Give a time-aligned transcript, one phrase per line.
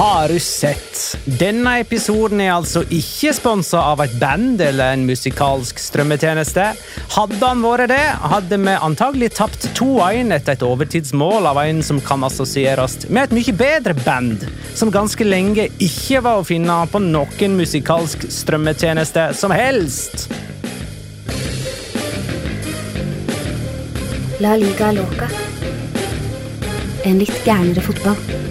[0.00, 1.18] Har du sett?
[1.24, 6.70] Denne episoden er altså ikke sponsa av et band eller en musikalsk strømmetjeneste.
[7.18, 12.00] Hadde han vært det, hadde vi antagelig tapt 2-1 etter et overtidsmål av en som
[12.00, 17.02] kan assosieres med et mye bedre band, som ganske lenge ikke var å finne på
[17.04, 20.30] noen musikalsk strømmetjeneste som helst.
[24.40, 25.28] La liga loca.
[27.04, 28.49] En litt gærnere fotball.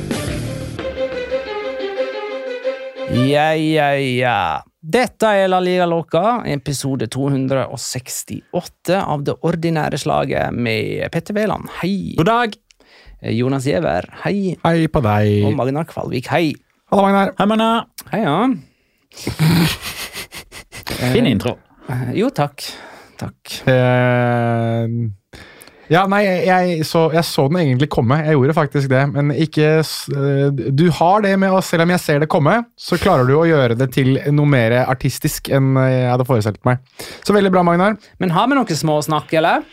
[3.09, 4.63] Ja, ja, ja.
[4.81, 11.65] Dette er La Liga Loca, episode 268 av Det ordinære slaget med Petter Wæland.
[11.81, 12.13] Hei.
[12.17, 12.53] God dag!
[13.33, 14.05] Jonas Giæver.
[14.23, 14.55] Hei.
[14.63, 15.31] Hei på deg.
[15.49, 15.55] Og.
[15.57, 16.29] Magnar Kvalvik.
[16.29, 16.53] Hei.
[16.91, 17.33] Hallo, Magnar.
[17.39, 17.69] Hei, Magna
[18.11, 18.37] Hei, ja.
[21.15, 21.57] Fin intro.
[22.13, 22.61] Jo, takk.
[23.19, 23.57] Takk.
[23.67, 24.85] Eh,
[25.89, 28.19] ja, nei, jeg så, jeg så den egentlig komme.
[28.21, 29.03] Jeg gjorde faktisk det.
[29.15, 32.97] Men ikke eh, Du har det med å Selv om jeg ser det komme, så
[33.01, 36.83] klarer du å gjøre det til noe mer artistisk enn jeg hadde forestilt meg.
[37.25, 37.97] Så veldig bra, Magnar.
[38.21, 39.65] Men har vi noe småsnakk, eller?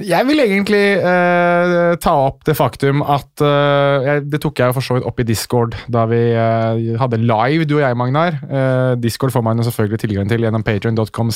[0.00, 4.96] Jeg vil egentlig eh, ta opp det faktum at eh, Det tok jeg for så
[4.96, 8.38] vidt opp i Discord da vi eh, hadde live, du og jeg, Magnar.
[8.40, 11.34] Eh, Discord får man jo selvfølgelig tilgang til gjennom patreon.com.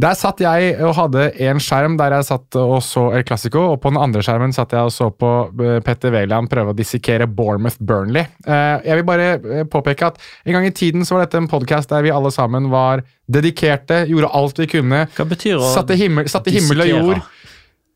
[0.00, 3.80] Der satt jeg og hadde en skjerm der jeg satt og så El Clásico, og
[3.82, 5.30] på den andre skjermen satt jeg og så på
[5.62, 8.24] eh, Petter Wæland prøve å dissekere Bournemouth Burnley.
[8.46, 11.50] Eh, Jeg vil bare eh, påpeke at en gang i tiden så var dette en
[11.50, 15.04] podkast der vi alle sammen var dedikerte, gjorde alt vi kunne.
[15.14, 17.22] Hva betyr å Satte himmel, satte himmel og jord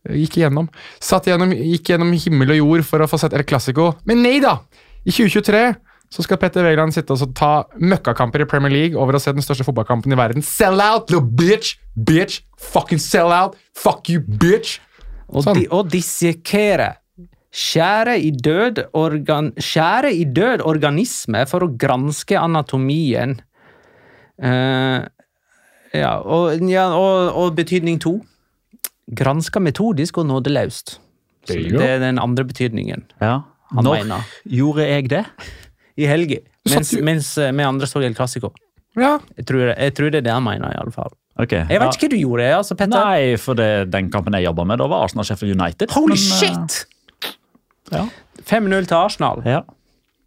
[0.07, 0.69] Gikk igjennom.
[1.03, 3.89] Satt gjennom, gikk gjennom himmel og jord for å få sett El Clásico.
[4.07, 4.61] Men nei da!
[5.03, 5.65] I 2023
[6.13, 9.45] så skal Petter Wæland sitte og ta møkkakamper i Premier League over å se den
[9.45, 10.45] største fotballkampen i verden.
[10.47, 11.75] Sell out, little bitch!
[11.97, 12.43] Bitch!
[12.73, 13.57] Fucking sell out!
[13.77, 14.79] Fuck you, bitch!
[15.27, 15.59] Og, Sånn.
[15.59, 16.93] di og dissekere.
[17.57, 23.39] Skjære i død, organ skjære i død organisme for å granske anatomien.
[24.37, 25.03] Uh,
[25.97, 28.19] ja, og, ja, og, og betydning to.
[29.17, 30.99] Granske metodisk og nådeløst.
[31.49, 33.07] Det, det er den andre betydningen.
[33.23, 33.41] Ja.
[33.73, 34.35] Han Når mener.
[34.47, 35.25] gjorde jeg det?
[35.97, 36.41] I helga.
[36.71, 38.53] Mens, mens eh, vi andre så El Clásico.
[38.97, 41.13] Ja, Jeg tror, jeg tror det er det han mener, i alle fall.
[41.37, 41.53] Ok.
[41.53, 42.97] Jeg vet ikke hva du gjorde, altså, Petter.
[43.05, 45.93] Nei, for det, den kampen jeg jobba med, da var Arsenal Sheffield United.
[45.93, 47.35] Holy Men, eh, shit!
[47.93, 48.07] Ja.
[48.49, 49.43] 5-0 til Arsenal.
[49.47, 49.63] ja.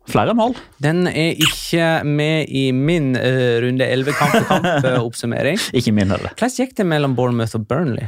[0.09, 0.55] Flere mål.
[0.81, 5.59] Den er ikke med i min uh, runde 11 kamp-til-kamp-oppsummering.
[5.77, 6.31] Ikke min heller.
[6.33, 8.07] Hvordan gikk det mellom Bournemouth og Burnley?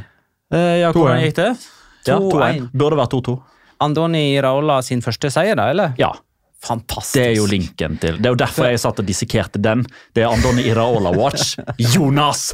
[0.50, 0.96] Uh, ja, 2-1.
[0.98, 1.46] hvordan gikk det?
[2.08, 2.32] Ja, 2-1.
[2.32, 2.66] 2-1.
[2.74, 3.36] Burde vært 2-2.
[3.86, 5.94] Andoni Raola sin første seier, da, eller?
[6.00, 6.10] Ja.
[6.62, 7.16] Fantastisk.
[7.18, 8.18] Det er jo linken til.
[8.22, 9.82] Det er jo derfor jeg satt og dissekerte den.
[10.14, 11.56] Det er Andoni Iraola Watch.
[11.94, 12.52] Jonas!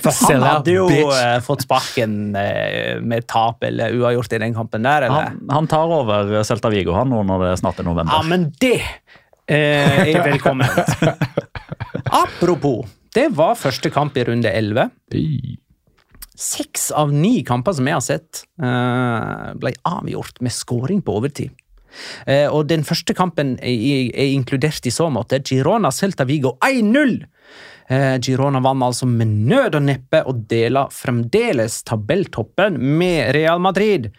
[0.00, 1.18] For han hadde jo bitch.
[1.20, 5.34] eh, fått sparken eh, med tap eller uavgjort i den kampen der, eller?
[5.34, 8.78] Han, han tar over Celta Vigo han nå når det snart er Ja, men det
[8.80, 10.96] eh, er velkomment.
[12.24, 14.88] Apropos, det var første kamp i runde 11.
[16.38, 21.52] Seks av ni kamper som jeg har sett, eh, ble avgjort med scoring på overtid.
[22.26, 25.42] Eh, og den første kampen er, er inkludert i så måte.
[25.44, 27.20] Girona Celta Vigo 1-0!
[27.88, 34.10] Eh, Girona vant altså med nød og neppe og deler fremdeles tabelltoppen med Real Madrid.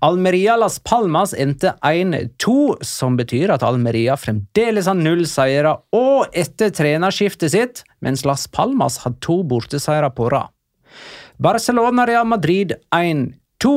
[0.00, 6.72] Almeria Las Palmas endte 1-2, som betyr at Almeria fremdeles har null seire og etter
[6.72, 10.48] trenerskiftet sitt, mens Las Palmas har to borteseire på rad.
[11.40, 13.76] Barcelona Real Madrid 1-2.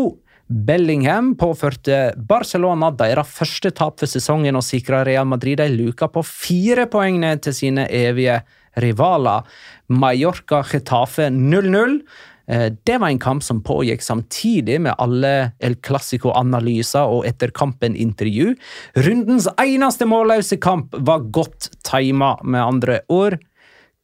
[0.50, 6.24] Bellingham påførte Barcelona deres første tap for sesongen og sikra Real Madrid ei luke på
[6.28, 8.42] fire poeng ned til sine evige
[8.80, 9.48] rivaler.
[9.88, 12.02] Mallorca Getafe 0-0.
[12.48, 18.56] Eh, Det var en kamp som pågikk samtidig med alle El Clásico-analyser og etter kampen-intervju.
[18.96, 23.40] Rundens eneste målløse kamp var godt tima, med andre ord.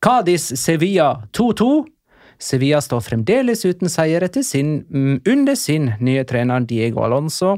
[0.01, 1.85] Cádiz Sevilla 2-2.
[2.39, 7.57] Sevilla står fremdeles uten seier sin, mm, under sin nye trener Diego Alonso.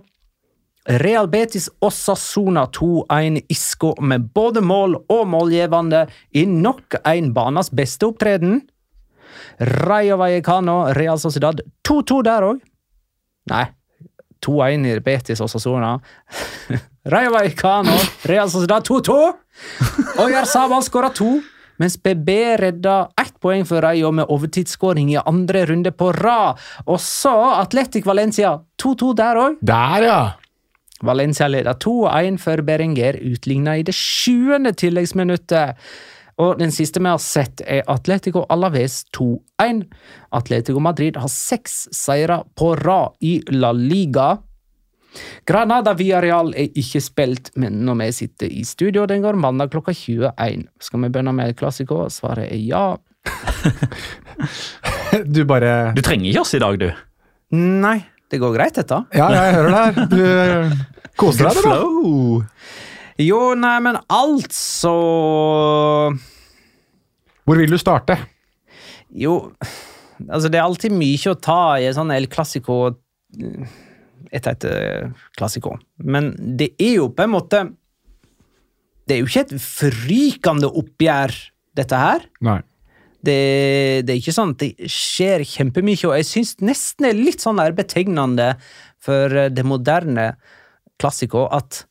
[0.86, 8.08] Real Betis Osasuna 2-1 Isco med både mål og målgivende i nok en banas beste
[8.10, 8.62] opptreden.
[9.60, 12.64] Rayo Vallecano Real Sociedad 2-2 der òg.
[13.52, 13.66] Nei,
[14.42, 16.00] 2-1 i Betis Osasuna.
[17.14, 17.94] Rayo Vallecano
[18.26, 19.34] Real Sociedad 2-2.
[20.26, 21.42] Oyar Sabal skåra to,
[21.82, 26.62] mens BB redda ett poeng for Rayo med overtidsskåring i andre runde på rad.
[26.86, 29.60] Og så Atletic Valencia 2-2 der òg.
[29.66, 30.22] Der, ja!
[31.02, 35.80] Valencia leda 2-1 før Berenger utligna i det sjuende tilleggsminuttet.
[36.42, 39.84] Og den siste vi har sett, er Atletico Alaves 2-1.
[40.38, 44.38] Atletico Madrid har seks seire på rad i La Liga.
[45.48, 49.92] Granada Villarreal er ikke spilt, men når vi sitter i studio, den går mandag klokka
[49.96, 50.68] 21.
[50.82, 51.96] Skal vi begynne med klassiko?
[52.14, 52.98] Svaret er ja.
[55.36, 56.90] Du bare Du trenger ikke oss i dag, du.
[57.58, 57.98] Nei,
[58.32, 58.98] det går greit, dette.
[59.18, 59.92] Ja, jeg hører det her.
[60.08, 60.72] Du eh,
[61.20, 61.76] koser deg, du, da.
[63.22, 64.94] Jo, nei, men altså
[67.44, 68.16] Hvor vil du starte?
[69.12, 69.52] Jo,
[70.30, 72.96] altså det er alltid mye å ta i en sånn El Clásico
[74.32, 75.80] etter et klassiker.
[75.98, 77.64] Men det er jo på en måte
[79.08, 81.34] Det er jo ikke et forrykende oppgjør,
[81.76, 82.24] dette her.
[82.44, 82.60] Nei.
[83.22, 83.38] Det,
[84.06, 87.44] det er ikke sånn at det skjer kjempemye, og jeg syns nesten det er litt
[87.44, 88.56] sånn betegnende
[89.02, 90.32] for eh, det moderne
[91.02, 91.84] klassiker at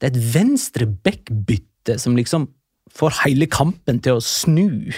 [0.00, 2.48] det er et venstre back-bytte som liksom
[2.94, 4.92] får hele kampen til å snu.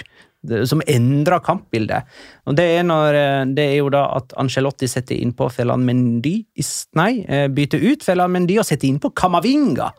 [0.69, 2.05] Som endrer kampbildet.
[2.45, 5.83] Og det er, når, eh, det er jo da at Angelotti setter inn på Felan
[5.83, 6.37] Mendy
[6.95, 9.91] Nei, eh, bytter ut Felan Mendy og setter inn på Kamavinga.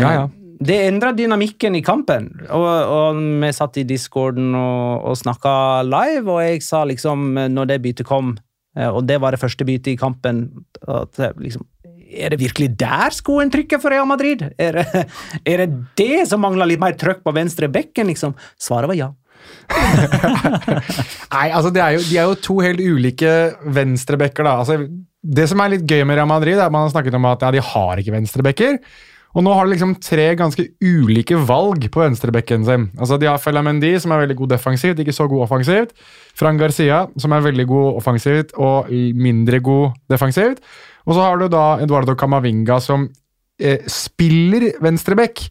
[0.00, 0.28] Ja, ja.
[0.60, 2.28] Det endrer dynamikken i kampen.
[2.52, 5.54] Og, og vi satt i discorden og, og snakka
[5.88, 8.34] live, og jeg sa liksom, når det byttet kom,
[8.76, 10.48] eh, og det var det første byttet i kampen,
[10.84, 11.64] at eh, liksom
[12.10, 14.42] Er det virkelig der skoen trykker for Real Madrid?
[14.58, 15.04] Er det
[15.46, 15.68] er det,
[16.00, 18.34] det som mangler litt mer trøkk på venstre bekken, liksom?
[18.60, 19.10] Svaret var ja.
[21.34, 23.30] Nei, altså er jo, De er jo to helt ulike
[23.76, 24.58] venstrebekker, da.
[24.62, 24.80] Altså,
[25.20, 27.46] det som er litt gøy med Real Madrid, er at man har snakket om at
[27.46, 28.80] ja, de har ikke venstrebacker.
[29.30, 32.88] Og nå har de liksom tre ganske ulike valg på venstrebekken sin.
[32.98, 35.94] Altså De har Felamendi, som er veldig god defensivt, ikke så god offensivt.
[36.38, 40.64] Fran Garcia, som er veldig god offensivt og mindre god defensivt.
[41.06, 43.06] Og så har du da Eduardo Camavinga, som
[43.60, 45.46] eh, spiller venstreback,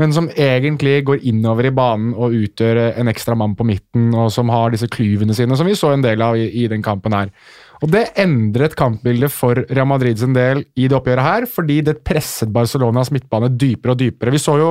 [0.00, 4.08] men som egentlig går innover i banen og utgjør eh, en ekstra mann på midten,
[4.18, 6.82] og som har disse klyvene sine, som vi så en del av i, i den
[6.82, 7.30] kampen her.
[7.84, 12.00] Og Det endret kampbildet for Real Madrid sin del i det oppgjøret her, fordi det
[12.06, 14.34] presset Barcelonas midtbane dypere og dypere.
[14.34, 14.70] Vi så jo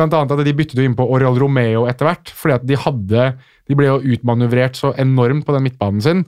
[0.00, 3.26] annet at de byttet inn på Oriol Romeo etter hvert, fordi at de hadde
[3.68, 6.24] De ble jo utmanøvrert så enormt på den midtbanen sin.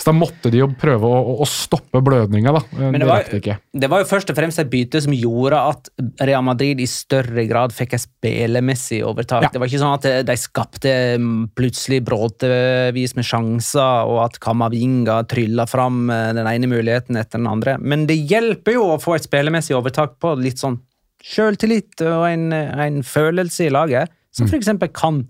[0.00, 2.60] Så da måtte de jo prøve å, å- å stoppe blødninga, da.
[2.80, 3.54] Men det var, de
[3.84, 5.90] det var jo først og fremst et bytte som gjorde at
[6.24, 9.44] Real Madrid i større grad fikk et spillemessig overtak.
[9.44, 9.50] Ja.
[9.52, 15.20] Det var ikke sånn at de skapte mm, plutselig bråtevis med sjanser, og at Kamavinga
[15.28, 17.76] trylla fram eh, den ene muligheten etter den andre.
[17.78, 20.80] Men det hjelper jo å få et spillemessig overtak på litt sånn
[21.20, 25.26] sjøltillit og en, en følelse i laget, som for eksempel kan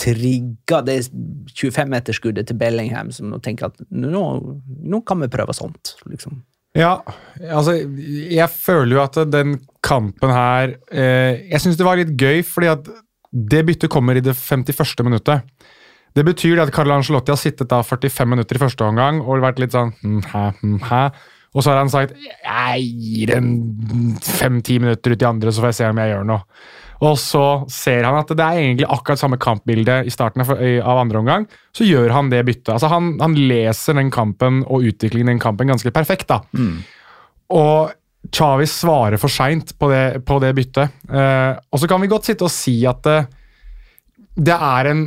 [0.00, 0.98] trigge det
[1.54, 4.24] 25-meterskuddet til Bellingham, som tenker at nå,
[4.82, 5.94] nå kan vi prøve sånt.
[6.10, 6.42] liksom.
[6.74, 6.98] Ja,
[7.54, 12.42] altså Jeg føler jo at den kampen her eh, Jeg syns det var litt gøy,
[12.42, 12.88] fordi at
[13.30, 15.02] det byttet kommer i det 51.
[15.06, 15.46] minuttet.
[16.14, 19.58] Det betyr at Carl Angelotti har sittet da 45 minutter i første omgang og vært
[19.62, 21.00] litt sånn hm, hæ, hm, hæ.
[21.54, 23.50] Og så har han sagt jeg gir en
[24.22, 26.46] fem-ti minutter ut i andre, så får jeg se om jeg gjør noe.
[27.04, 27.42] Og så
[27.74, 31.46] ser han at det er egentlig akkurat samme kampbilde i starten av andre omgang.
[31.74, 32.70] Så gjør han det byttet.
[32.76, 36.30] Altså han, han leser den kampen og utviklingen i den kampen ganske perfekt.
[36.30, 36.38] da.
[37.54, 37.92] Og
[38.34, 40.94] Chavis svarer for seint på, det- på det byttet.
[41.10, 43.18] Eh, og så kan vi godt sitte og si at det,
[44.38, 45.04] det er en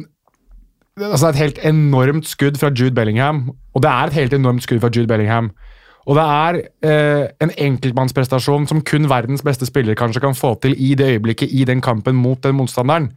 [0.98, 3.48] altså et helt enormt skudd fra Jude Bellingham.
[3.75, 5.51] Og det er et helt enormt skudd fra Jude Bellingham.
[6.08, 10.76] Og det er eh, en enkeltmannsprestasjon som kun verdens beste spiller kanskje kan få til
[10.80, 13.12] i det øyeblikket i den kampen mot den motstanderen.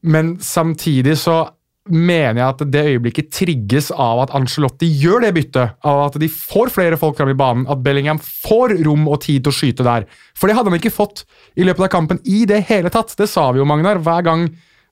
[0.00, 1.42] Men samtidig så
[1.90, 5.76] mener jeg at det øyeblikket trigges av at Ancelotti gjør det byttet.
[5.84, 9.44] Av at de får flere folk fram i banen, at Bellingham får rom og tid
[9.44, 10.06] til å skyte der.
[10.36, 11.24] For det hadde han ikke fått
[11.56, 13.16] i løpet av kampen i det hele tatt.
[13.18, 14.00] Det sa vi jo, Magnar.
[14.04, 14.48] Hver gang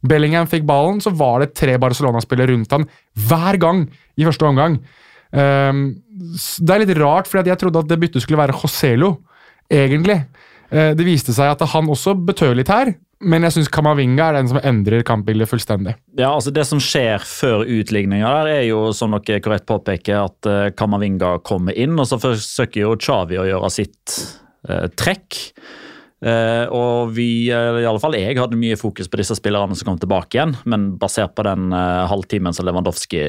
[0.08, 2.88] Bellingham fikk ballen, så var det tre Barcelona-spillere rundt han
[3.28, 3.86] hver gang
[4.18, 4.78] i første omgang.
[5.32, 9.16] Ehm, det er litt rart, for jeg trodde at det byttet skulle være Joselo,
[9.70, 10.22] egentlig.
[10.70, 14.38] Eh, det viste seg at han også betød litt her, men jeg syns Kamavinga er
[14.38, 15.96] den som endrer kampbildet fullstendig.
[16.18, 20.70] Ja, altså Det som skjer før utligninga, er jo, som dere korrekt påpeker, at eh,
[20.78, 24.16] Kamavinga kommer inn, og så forsøker jo Chavi å gjøre sitt
[24.68, 25.40] eh, trekk.
[26.18, 29.92] Eh, og vi, eh, i alle fall jeg, hadde mye fokus på disse spillerne som
[29.92, 30.56] kom tilbake igjen.
[30.68, 33.20] Men basert på den uh, halvtimen som Lewandowski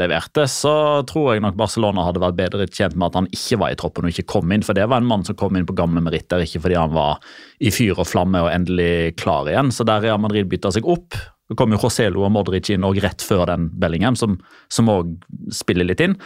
[0.00, 3.74] leverte, så tror jeg nok Barcelona hadde vært bedre tjent med at han ikke var
[3.74, 4.66] i troppen og ikke kom inn.
[4.66, 7.22] For det var en mann som kom inn på gamle meritter, ikke fordi han var
[7.62, 9.70] i fyr og flamme og endelig klar igjen.
[9.74, 11.14] Så der Real Madrid bytta seg opp.
[11.44, 15.12] Det kom jo Joselo og Modric inn og rett før den Bellingham, som òg
[15.52, 16.16] spiller litt inn.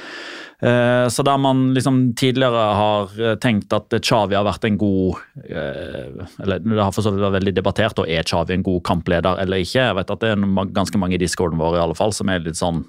[0.62, 5.20] Eh, Så der man liksom tidligere har eh, tenkt at Xavi har vært en god
[5.46, 8.82] eh, Eller det har for så vidt vært veldig debattert, og er Xavi en god
[8.82, 9.84] kampleder eller ikke?
[9.84, 12.42] Jeg vet at det er ganske mange i discorden vår i alle fall, som er
[12.42, 12.82] litt sånn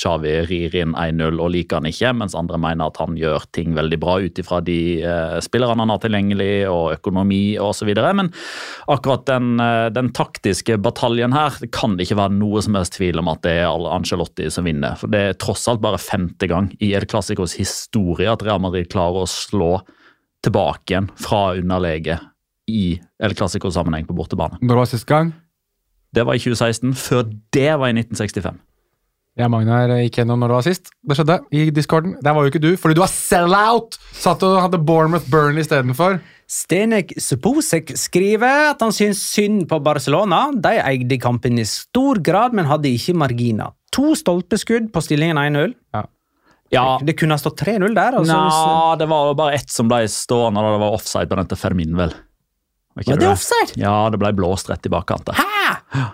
[0.00, 3.72] Chavi rir inn 1-0 og liker han ikke, mens andre mener at han gjør ting
[3.76, 4.78] veldig bra ut ifra de
[5.44, 7.90] spillerne han har tilgjengelig, og økonomi osv.
[8.16, 8.30] Men
[8.90, 9.60] akkurat den,
[9.94, 13.42] den taktiske bataljen her, det kan det ikke være noe som helst tvil om at
[13.46, 14.98] det er Ancelotti som vinner.
[15.00, 18.90] For det er tross alt bare femte gang i El Clásicos historie at Real Madrid
[18.92, 19.80] klarer å slå
[20.44, 22.16] tilbake igjen fra underlege
[22.70, 24.60] i El Clásico-sammenheng på bortebane.
[24.62, 25.34] Når var sist gang?
[26.14, 26.94] Det var i 2016.
[26.98, 28.58] Før det var i 1965.
[29.38, 30.90] Ja, Magnar gikk gjennom når det var sist.
[31.06, 32.16] Det skjedde i discorden.
[32.20, 33.96] Der var jo ikke du, fordi du var sell-out!
[34.16, 36.18] Satt og hadde Bournemouth Burn istedenfor.
[36.50, 40.48] Stenek Suposek skriver at han syns synd på Barcelona.
[40.50, 43.76] De eide kampen i stor grad, men hadde ikke marginer.
[43.94, 45.76] To stolpeskudd på stillingen 1-0.
[45.94, 46.04] Ja,
[46.70, 48.16] Det kunne ha stått 3-0 der.
[48.20, 51.48] Altså, Nja, det var bare ett som ble stående da det var offside på den
[51.50, 52.12] til Fermin, vel.
[52.94, 53.74] Var det, det offside?
[53.80, 55.30] Ja, det ble blåst rett i bakkant.
[55.34, 56.04] Hæ?!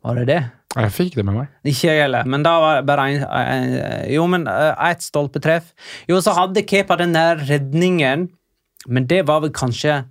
[0.00, 0.40] Var det det?
[0.70, 1.48] Jeg fikk det med meg.
[1.66, 3.72] Ikke jeg heller, men da var det bare en, en
[4.12, 5.72] Jo, men eh, ett stolpetreff.
[6.08, 8.28] Jo, så hadde Kepa den der redningen,
[8.86, 10.04] men det var vel kanskje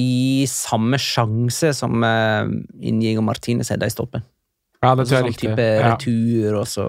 [0.00, 2.48] i samme sjanse som uh,
[2.80, 4.24] Inigo Martinez hadde i stolpen.
[4.82, 5.50] Ja, det Altså tror jeg er sånn riktig.
[5.52, 5.92] type Ja.
[5.92, 6.86] retur og så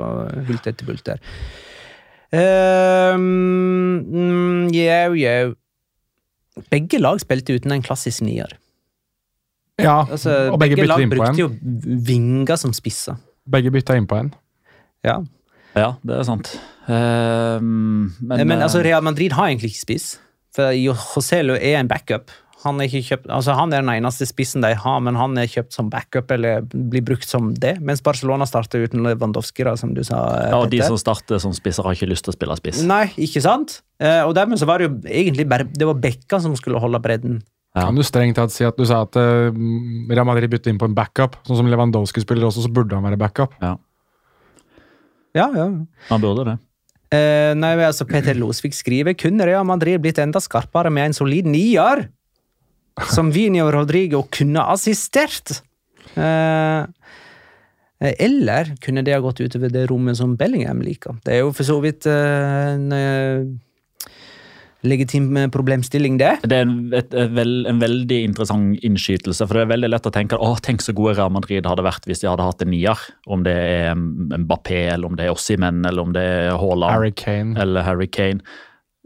[0.49, 1.23] hulter etter bulter.
[2.33, 3.25] Um,
[4.09, 5.53] mm, jau, jau.
[6.73, 8.55] Begge lag spilte uten en klassisk nier.
[9.81, 11.49] Ja, Altså, og begge bytta lag brukte jo
[12.07, 13.17] vinger som spisser.
[13.49, 14.33] Begge bytta innpå en.
[15.05, 15.19] Ja.
[15.73, 16.51] Ja, det er sant.
[16.87, 20.19] Ehm, men, Men, altså, eh, Real Madrid har egentlig ikke spiss.
[20.55, 22.29] For Joselo er en backup.
[22.63, 25.49] Han er, ikke kjøpt, altså han er den eneste spissen de har, men han er
[25.51, 27.75] kjøpt som backup eller blir brukt som det.
[27.83, 30.21] Mens Barcelona starter uten Lewandowski, da, som du sa.
[30.47, 32.83] ja, og de som starter som spisser, har ikke lyst til å spille spiss.
[32.87, 33.81] Nei, ikke sant?
[33.99, 36.99] Eh, og dermed så var det jo egentlig bare Det var Bekka som skulle holde
[37.03, 37.41] bredden.
[37.73, 37.87] Ja.
[37.87, 39.49] Kan du strengt tatt si at du sa at uh,
[40.11, 43.05] Real Madrid bytter inn på en backup, sånn som Lewandowski spiller også, så burde han
[43.05, 43.55] være backup.
[43.63, 43.73] Ja,
[45.33, 45.47] ja.
[45.57, 45.65] ja.
[46.11, 46.59] Han burde det.
[47.13, 51.49] Uh, nei, altså Peter Losvik skriver kunne Real Madrid blitt enda skarpere med en solid
[51.49, 52.07] nier,
[53.13, 55.61] som Vini og Rodrigo kunne assistert.
[56.13, 56.83] Eh,
[58.03, 61.19] eller kunne det ha gått utover det rommet som Bellingham liker?
[61.23, 63.45] Det er jo for så vidt eh, en eh,
[64.83, 66.33] legitim eh, problemstilling, det.
[66.43, 69.47] Det er en, et, et vel, en veldig interessant innskytelse.
[69.47, 72.09] for Det er veldig lett å tenke å, tenk så gode Real Madrid hadde vært
[72.09, 73.07] hvis de hadde hatt en nier.
[73.25, 76.91] Om det er Mbappé, eller om det er Ossimen, eller om det er Haaland.
[76.91, 77.55] Harry Kane.
[77.61, 78.43] eller Harry Kane.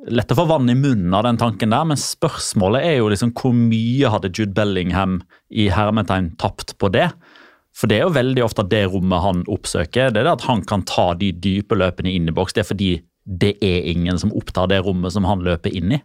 [0.05, 3.31] Lett å få vann i munnen av den tanken der, men spørsmålet er jo liksom
[3.39, 7.07] hvor mye hadde Jude Bellingham i hermetegn tapt på det?
[7.77, 10.11] For det er jo veldig ofte det rommet han oppsøker.
[10.13, 12.53] Det er det at han kan ta de dype løpene inn i boks.
[12.53, 12.91] Det er fordi
[13.25, 15.99] det er ingen som opptar det rommet som han løper inn i.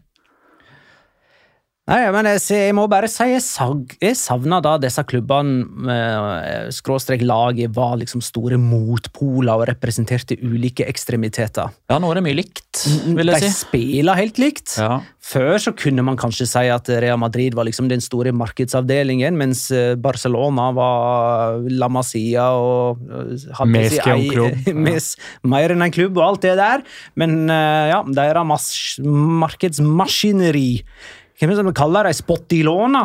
[1.90, 6.68] Nei, men jeg, jeg må bare si jeg, sag, jeg savna da disse klubbene, eh,
[6.70, 11.72] skråstrek laget, var liksom store motpoler og representerte ulike ekstremiteter.
[11.90, 12.84] Ja, nå er det mye likt,
[13.16, 13.48] vil De si.
[13.48, 14.76] De spiller helt likt.
[14.78, 15.00] Ja.
[15.22, 19.64] Før så kunne man kanskje si at Real Madrid var liksom den store markedsavdelingen, mens
[19.74, 23.74] eh, Barcelona var La Masia og eh, que un
[24.22, 24.70] ei- club.
[24.86, 26.86] Mes, mer enn en klubb og alt det der.
[27.18, 28.70] Men ja, deres mas
[29.02, 30.68] markedsmaskineri
[31.42, 33.00] Hvem er det som kaller det Spottilona?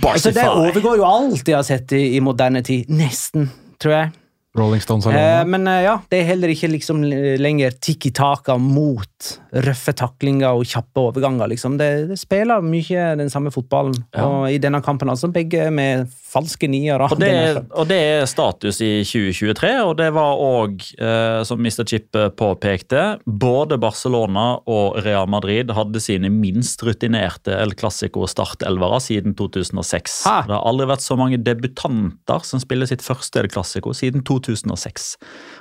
[0.00, 2.88] Altså, det overgår jo alt jeg har sett i, i moderne tid.
[2.88, 3.50] Nesten,
[3.82, 4.12] tror jeg.
[4.56, 9.28] Rolling Stones har Eh, men eh, ja, det er heller ikke liksom lenger tikki-taka mot
[9.66, 11.52] røffe taklinger og kjappe overganger.
[11.52, 11.76] liksom.
[11.78, 14.00] Det, det spiller mye den samme fotballen.
[14.16, 14.24] Ja.
[14.24, 17.08] Og i denne kampen altså begge med falske niere.
[17.10, 17.32] Og det,
[17.74, 21.82] og det er status i 2023, og det var òg, eh, som Mr.
[21.88, 30.20] Chip påpekte, både Barcelona og Real Madrid hadde sine minst rutinerte El Clásico-startelvere siden 2006.
[30.28, 30.36] Ha.
[30.46, 35.12] Det har aldri vært så mange debutanter som spiller sitt første El Clásico siden 2006.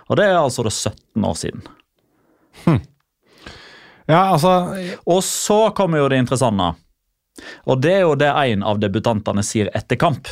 [0.10, 1.68] Og det er altså det 17 år siden.
[4.10, 4.74] Ja, altså
[5.06, 6.72] Og så kommer jo det interessante.
[7.70, 10.32] Og det er jo det en av debutantene sier etter kamp.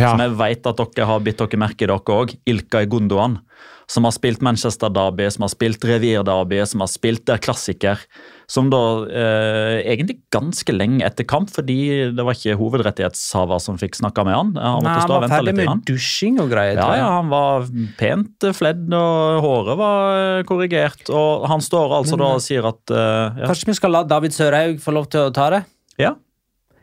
[0.00, 0.12] Ja.
[0.12, 2.36] Som jeg vet at dere har bitt dere merke i dere òg.
[2.50, 3.40] Ilkay Gundogan.
[3.90, 8.00] Som har spilt Manchester Derby, som har spilt Revir Derby, som har spilt Der Klassiker.
[8.48, 11.76] Som da eh, egentlig ganske lenge etter kamp, fordi
[12.16, 14.54] det var ikke hovedrettighetshaver som fikk snakka med han.
[14.56, 16.80] Han Nei, han var ferdig med dusjing og greier.
[16.80, 17.68] Ja, ja, han var
[18.00, 21.04] pent fledd, og håret var eh, korrigert.
[21.12, 23.52] Og han står altså da og sier at eh, ja.
[23.52, 25.64] Kanskje vi skal la David Sørhaug få lov til å ta det?
[26.00, 26.16] ja.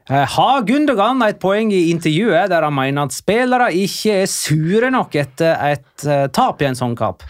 [0.10, 4.90] Eh, Har Gundogan et poeng i intervjuet der han mener at spillere ikke er sure
[4.94, 7.26] nok etter et eh, tap i en sånn kamp?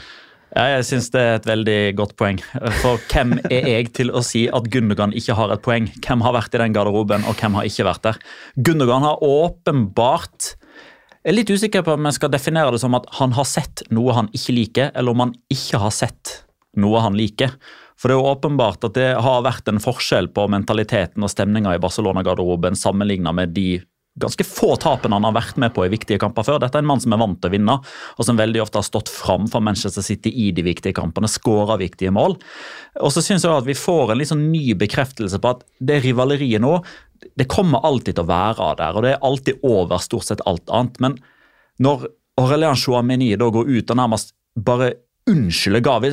[0.52, 2.42] Ja, jeg syns det er et veldig godt poeng.
[2.82, 5.88] For hvem er jeg til å si at Gundogan ikke har et poeng?
[6.04, 8.20] Hvem har vært i den garderoben, og hvem har ikke vært der?
[8.60, 10.58] Gundogan har åpenbart
[11.22, 13.84] Jeg er litt usikker på om jeg skal definere det som at han har sett
[13.94, 16.40] noe han ikke liker, eller om han ikke har sett
[16.82, 17.54] noe han liker.
[18.02, 21.76] For det er jo åpenbart at det har vært en forskjell på mentaliteten og stemninga
[21.78, 23.84] i Barcelona-garderoben sammenligna med de
[24.20, 26.58] ganske få tapene han har vært med på i viktige kamper før.
[26.60, 27.78] Dette er en mann som er vant til å vinne,
[28.18, 31.78] og som veldig ofte har stått fram for Manchester City i de viktige kampene, skåra
[31.80, 32.36] viktige mål.
[33.00, 36.02] Og så synes jeg at vi får en litt sånn ny bekreftelse på at det
[36.04, 36.80] rivaleriet nå,
[37.38, 40.66] det kommer alltid til å være der, og det er alltid over stort sett alt
[40.74, 40.98] annet.
[41.04, 41.20] Men
[41.82, 42.10] når
[42.42, 44.96] Aurelien Chouameni da går ut og nærmest bare
[45.30, 46.10] unnskylder Gavi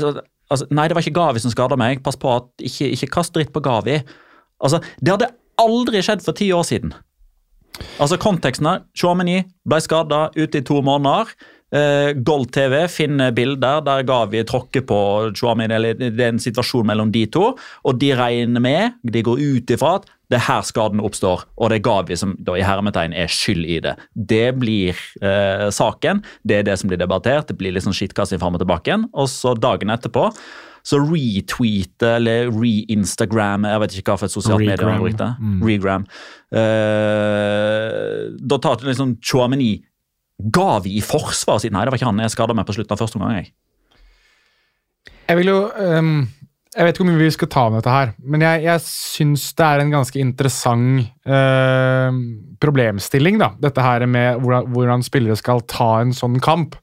[0.50, 2.02] altså, Nei, det var ikke Gavi som skada meg.
[2.04, 4.00] Pass på at ikke, ikke kast dritt på Gavi.
[4.64, 6.94] Altså, Det hadde aldri skjedd for ti år siden.
[8.02, 8.82] Altså Konteksten her.
[8.96, 11.30] Chouameni ble skada ute i to måneder.
[11.68, 15.00] Uh, Gold TV finner bilder der Gavi tråkker på
[15.36, 15.74] Chouameni.
[15.74, 17.52] eller Det er en situasjon mellom de to,
[17.84, 21.70] og de regner med, de går ut ifra at det er her skaden oppstår, og
[21.70, 23.94] det er Gavi som da i hermetegn er skyld i det.
[24.12, 24.92] Det blir
[25.24, 26.20] eh, saken.
[26.44, 27.48] Det er det som blir debattert.
[27.48, 28.90] Det blir litt sånn skittkasting fram og tilbake.
[28.90, 30.28] igjen, Og så dagen etterpå
[30.88, 35.02] så retweete eller re-instagram Jeg vet ikke hva for et sosialt medie han Regram.
[35.02, 35.26] brukte.
[35.40, 35.58] Mm.
[35.66, 36.04] Regram.
[36.52, 39.72] Eh, da tar liksom Chouameni
[40.54, 42.94] Gavi i forsvar og sier nei, det var ikke han jeg skada meg på slutten
[42.94, 43.40] av første omgang.
[43.40, 43.50] jeg.
[45.28, 46.12] Jeg vil jo ehm,
[46.78, 49.48] Jeg vet ikke hvor mye vi skal ta med dette her, men jeg, jeg syns
[49.58, 52.18] det er en ganske interessant eh,
[52.62, 53.48] problemstilling, da.
[53.58, 56.76] Dette her med hvordan, hvordan spillere skal ta en sånn kamp.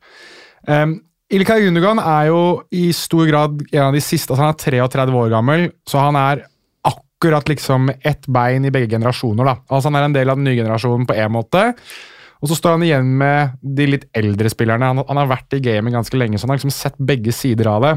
[0.68, 0.98] Um,
[1.32, 2.42] Ilkay Gundogan er jo
[2.76, 6.20] i stor grad en av de siste altså Han er 33 år gammel, så han
[6.20, 6.44] er
[6.86, 9.48] akkurat liksom ett bein i begge generasjoner.
[9.48, 9.56] da.
[9.70, 11.72] Altså Han er en del av den nye generasjonen på én måte.
[12.44, 14.92] Og så står han igjen med de litt eldre spillerne.
[14.92, 17.72] Han, han har vært i gamet ganske lenge, så han har liksom sett begge sider
[17.72, 17.94] av det.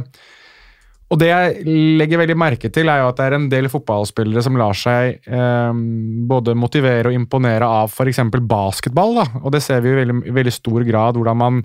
[1.08, 4.42] Og det jeg legger veldig merke til, er jo at det er en del fotballspillere
[4.44, 5.78] som lar seg eh,
[6.28, 8.20] både motivere og imponere av f.eks.
[8.44, 9.16] basketball.
[9.22, 9.28] Da.
[9.40, 11.62] Og det ser vi i veldig, veldig stor grad hvordan man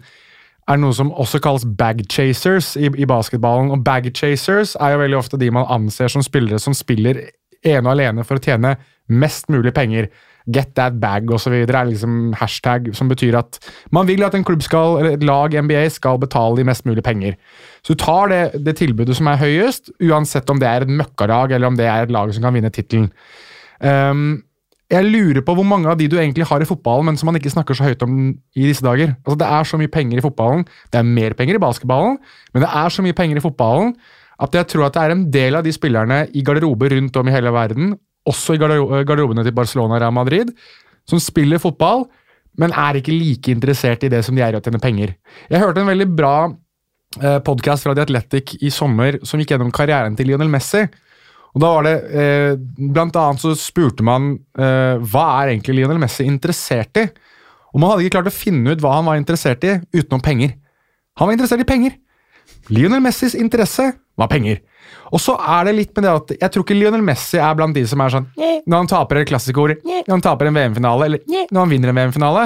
[0.71, 3.73] er noe som også kalles bag chasers i, i basketballen.
[3.75, 7.25] Og bag chasers er jo veldig ofte de man anser som spillere som spiller
[7.63, 8.77] ene og alene for å tjene
[9.09, 10.07] mest mulig penger.
[10.53, 11.53] Get that bag osv.
[11.53, 13.59] er liksom hashtag som betyr at
[13.95, 17.03] man vil at en klubb skal, eller et lag NBA skal betale de mest mulig
[17.03, 17.37] penger.
[17.83, 21.51] Så du tar det, det tilbudet som er høyest, uansett om det er et møkkalag
[21.51, 23.11] eller om det er et lag som kan vinne tittelen.
[23.79, 24.43] Um,
[24.91, 27.39] jeg lurer på hvor mange av de du egentlig har i fotballen, men som man
[27.39, 29.15] ikke snakker så høyt om i disse dager.
[29.23, 30.67] Altså, det er så mye penger i fotballen.
[30.91, 32.19] Det er mer penger i basketballen,
[32.53, 33.95] men det er så mye penger i fotballen
[34.43, 37.29] at jeg tror at det er en del av de spillerne i garderober rundt om
[37.29, 37.93] i hele verden,
[38.29, 40.51] også i garderobene til Barcelona og Real Madrid,
[41.09, 42.05] som spiller fotball,
[42.59, 45.15] men er ikke like interessert i det som de er i å tjene penger.
[45.49, 46.36] Jeg hørte en veldig bra
[47.19, 50.83] eh, podkast fra The Athletic i sommer som gikk gjennom karrieren til Lionel Messi.
[51.53, 52.53] Og da var det, eh,
[52.93, 57.07] Blant annet så spurte man eh, hva er egentlig Lionel Messi interessert i.
[57.73, 60.53] Og man hadde ikke klart å finne ut hva han var interessert i utenom penger.
[61.17, 61.97] Han var interessert i penger.
[62.71, 64.62] Lionel Messis interesse var penger.
[65.13, 67.76] Og så er det litt med det at jeg tror ikke Lionel Messi er blant
[67.76, 71.49] de som er sånn når han taper et klassikord, når han taper en VM-finale, eller
[71.52, 72.45] når han vinner en VM-finale.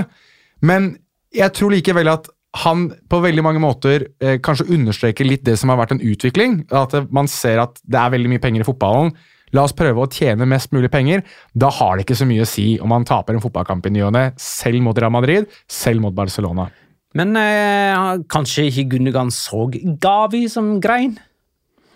[0.66, 0.90] Men
[1.36, 2.30] jeg tror likevel at
[2.64, 6.62] han på veldig mange måter eh, kanskje understreker litt det som har vært en utvikling.
[6.74, 9.12] At man ser at det er veldig mye penger i fotballen.
[9.56, 11.22] La oss prøve å tjene mest mulig penger.
[11.54, 14.04] Da har det ikke så mye å si om man taper en fotballkamp i ny
[14.08, 16.68] og ne, selv mot Real Madrid, selv mot Barcelona.
[17.16, 19.68] Men eh, kanskje ikke Gundogan så
[20.02, 21.16] Gavi som grein?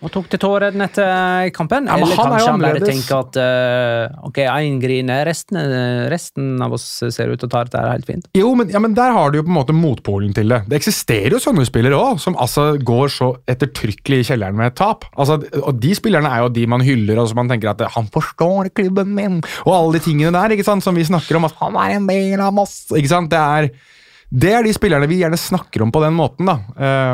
[0.02, 1.86] Og tok til tårene etter kampen?
[1.86, 5.60] Ja, Eller han kanskje han bare tenker at uh, ok, én griner, resten,
[6.10, 8.26] resten av oss ser ut til å ta dette helt fint.
[8.34, 10.64] Jo, men, ja, men der har du jo på en måte motpolen til det.
[10.72, 14.78] Det eksisterer jo sånne spillere òg, som altså går så ettertrykkelig i kjelleren med et
[14.82, 15.06] tap.
[15.14, 18.10] Altså, og De spillerne er jo de man hyller, og som man tenker at 'han
[18.10, 21.46] forstår klubben min', og alle de tingene der ikke sant, som vi snakker om.
[21.46, 22.90] At 'han er en del av oss'.
[22.90, 23.70] ikke sant, Det er,
[24.32, 26.48] det er de spillerne vi gjerne snakker om på den måten.
[26.48, 26.54] da.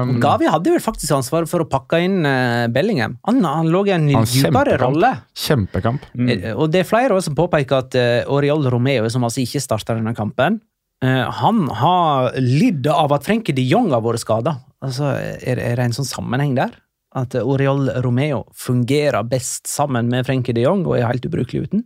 [0.05, 3.17] Um, Gavi hadde vel faktisk ansvaret for å pakke inn uh, Bellingham.
[3.27, 5.11] Han, han lå i en dypere rolle.
[5.35, 6.07] Kjempekamp.
[6.15, 9.63] Eh, Og det er flere også som påpeker at uh, Oriol Romeo, som altså ikke
[9.65, 10.61] starta denne kampen,
[11.03, 14.55] uh, han har lidd av at Frenkie de Jong har vært skada.
[14.79, 16.79] Altså, er, er det en sånn sammenheng der?
[17.19, 21.83] At Oriol Romeo fungerer best sammen med Frenkie de Jong og er helt ubrukelig uten?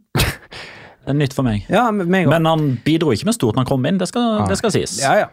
[1.11, 1.65] Nytt for meg.
[1.73, 2.29] Ja, meg.
[2.31, 5.01] Men han bidro ikke med stort når han kom inn, det skal, det skal sies.
[5.03, 5.31] ja, ja.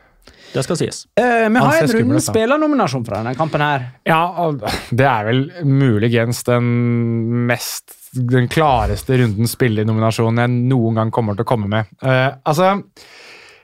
[0.49, 1.03] Det skal sies.
[1.19, 3.85] Eh, vi har en runden spillernominasjon fra denne kampen her.
[4.09, 4.49] Ja,
[4.89, 11.45] det er vel muligens den mest Den klareste runden spillernominasjonen jeg noen gang kommer til
[11.45, 11.91] å komme med.
[12.01, 12.71] Eh, altså,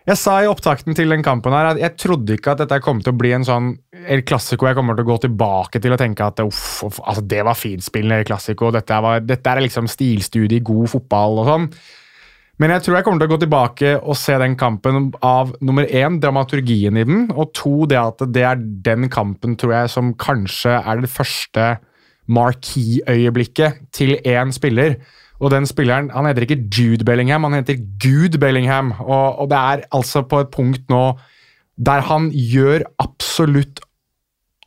[0.05, 3.01] jeg sa i opptakten til den kampen her at jeg trodde ikke at dette kom
[3.01, 3.71] til å bli en sånn
[4.11, 7.23] El Clasico jeg kommer til å gå tilbake til og tenke at uff, uff, altså
[7.25, 8.71] det var finspillende El Clasico.
[8.73, 11.69] Dette, var, dette er liksom stilstudie i god fotball og sånn.
[12.61, 15.89] Men jeg tror jeg kommer til å gå tilbake og se den kampen av nummer
[15.89, 20.13] én, dramaturgien i den, og to, det at det er den kampen tror jeg som
[20.15, 21.67] kanskje er det første
[22.31, 24.95] marquee-øyeblikket til én spiller.
[25.43, 28.93] Og den spilleren han heter ikke Jude Bellingham, han heter Gud Bellingham.
[29.03, 31.03] Og, og det er altså på et punkt nå
[31.75, 33.81] der han gjør absolutt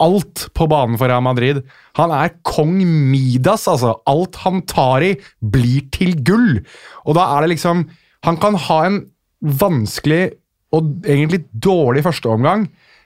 [0.02, 1.62] alt på banen for Real Madrid.
[1.98, 2.76] Han er kong
[3.10, 3.96] Midas, altså.
[4.08, 6.60] Alt han tar i, blir til gull.
[7.06, 7.88] Og da er det liksom
[8.26, 8.96] Han kan ha en
[9.38, 10.32] vanskelig
[10.74, 12.64] og egentlig dårlig førsteomgang,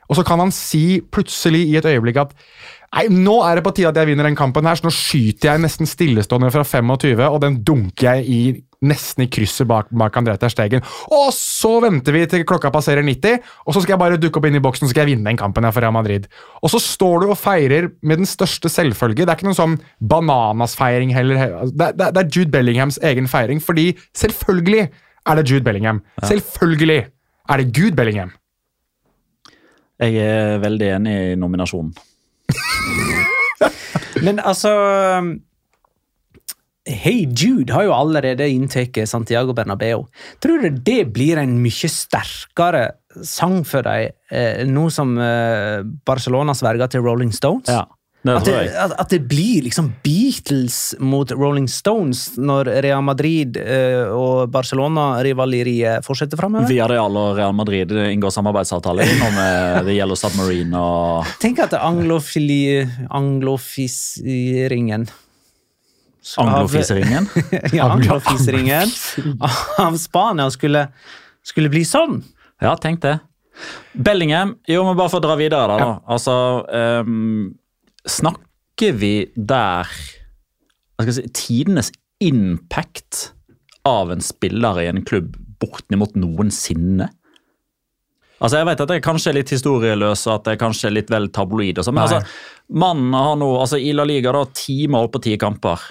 [0.08, 2.32] og så kan han si plutselig i et øyeblikk at
[2.92, 5.48] Nei, nå er det på tide at jeg vinner den kampen her, så nå skyter
[5.48, 8.40] jeg nesten stillestående fra 25, og den dunker jeg i
[8.82, 10.84] nesten i krysset bak, bak André Ter Stegen.
[11.14, 14.48] Og så venter vi til klokka passerer 90, og så skal jeg bare dukke opp
[14.48, 16.28] inn i boksen så skal jeg vinne den kampen her for Real Madrid.
[16.62, 19.24] Og så står du og feirer med den største selvfølge.
[19.24, 19.78] Det er ikke noen sånn
[20.12, 21.42] bananasfeiring heller.
[21.70, 24.86] Det, det, det er Jude Bellinghams egen feiring, fordi selvfølgelig
[25.26, 26.02] er det Jude Bellingham.
[26.26, 27.04] Selvfølgelig
[27.48, 28.32] er det Gud Bellingham.
[30.02, 31.92] Jeg er veldig enig i nominasjonen.
[34.26, 34.72] Men altså
[36.92, 40.06] Hey Jude har jo allerede inntatt Santiago Bernabeu.
[40.42, 42.90] Tror du det blir en mye sterkere
[43.24, 47.68] sang for dem eh, nå som eh, Barcelona sverger til Rolling Stones?
[47.68, 47.84] Ja,
[48.22, 53.56] det At det, at, at det blir liksom Beatles mot Rolling Stones når Real Madrid
[53.58, 56.68] eh, og Barcelona-rivaleriet fortsetter framover?
[56.70, 62.86] Villarreal og Real Madrid inngår samarbeidsavtale nå med The Yellow Submarine og Tenk at anglofili,
[63.10, 65.10] anglofiseringen
[66.38, 67.26] Anglofiseringen.
[67.76, 68.90] ja, anglofiseringen
[69.82, 70.86] av Spania skulle,
[71.46, 72.20] skulle bli sånn.
[72.62, 73.18] Ja, tenk det.
[73.92, 75.78] Bellingham, jo, men bare for å dra videre, da.
[75.82, 75.94] da.
[76.14, 76.34] Altså,
[77.04, 77.52] um,
[78.08, 79.90] snakker vi der
[81.02, 81.90] hva skal jeg si, Tidenes
[82.22, 83.32] impact
[83.88, 87.08] av en spiller i en klubb bortimot noensinne?
[88.42, 91.10] Altså, Jeg vet at jeg kanskje er litt historieløs og at jeg kanskje er litt
[91.12, 91.78] vel tabloid.
[91.78, 92.18] Og sånn, men Nei.
[92.18, 95.84] altså, mannen har nå altså, i La Liga da, ti mål på ti kamper.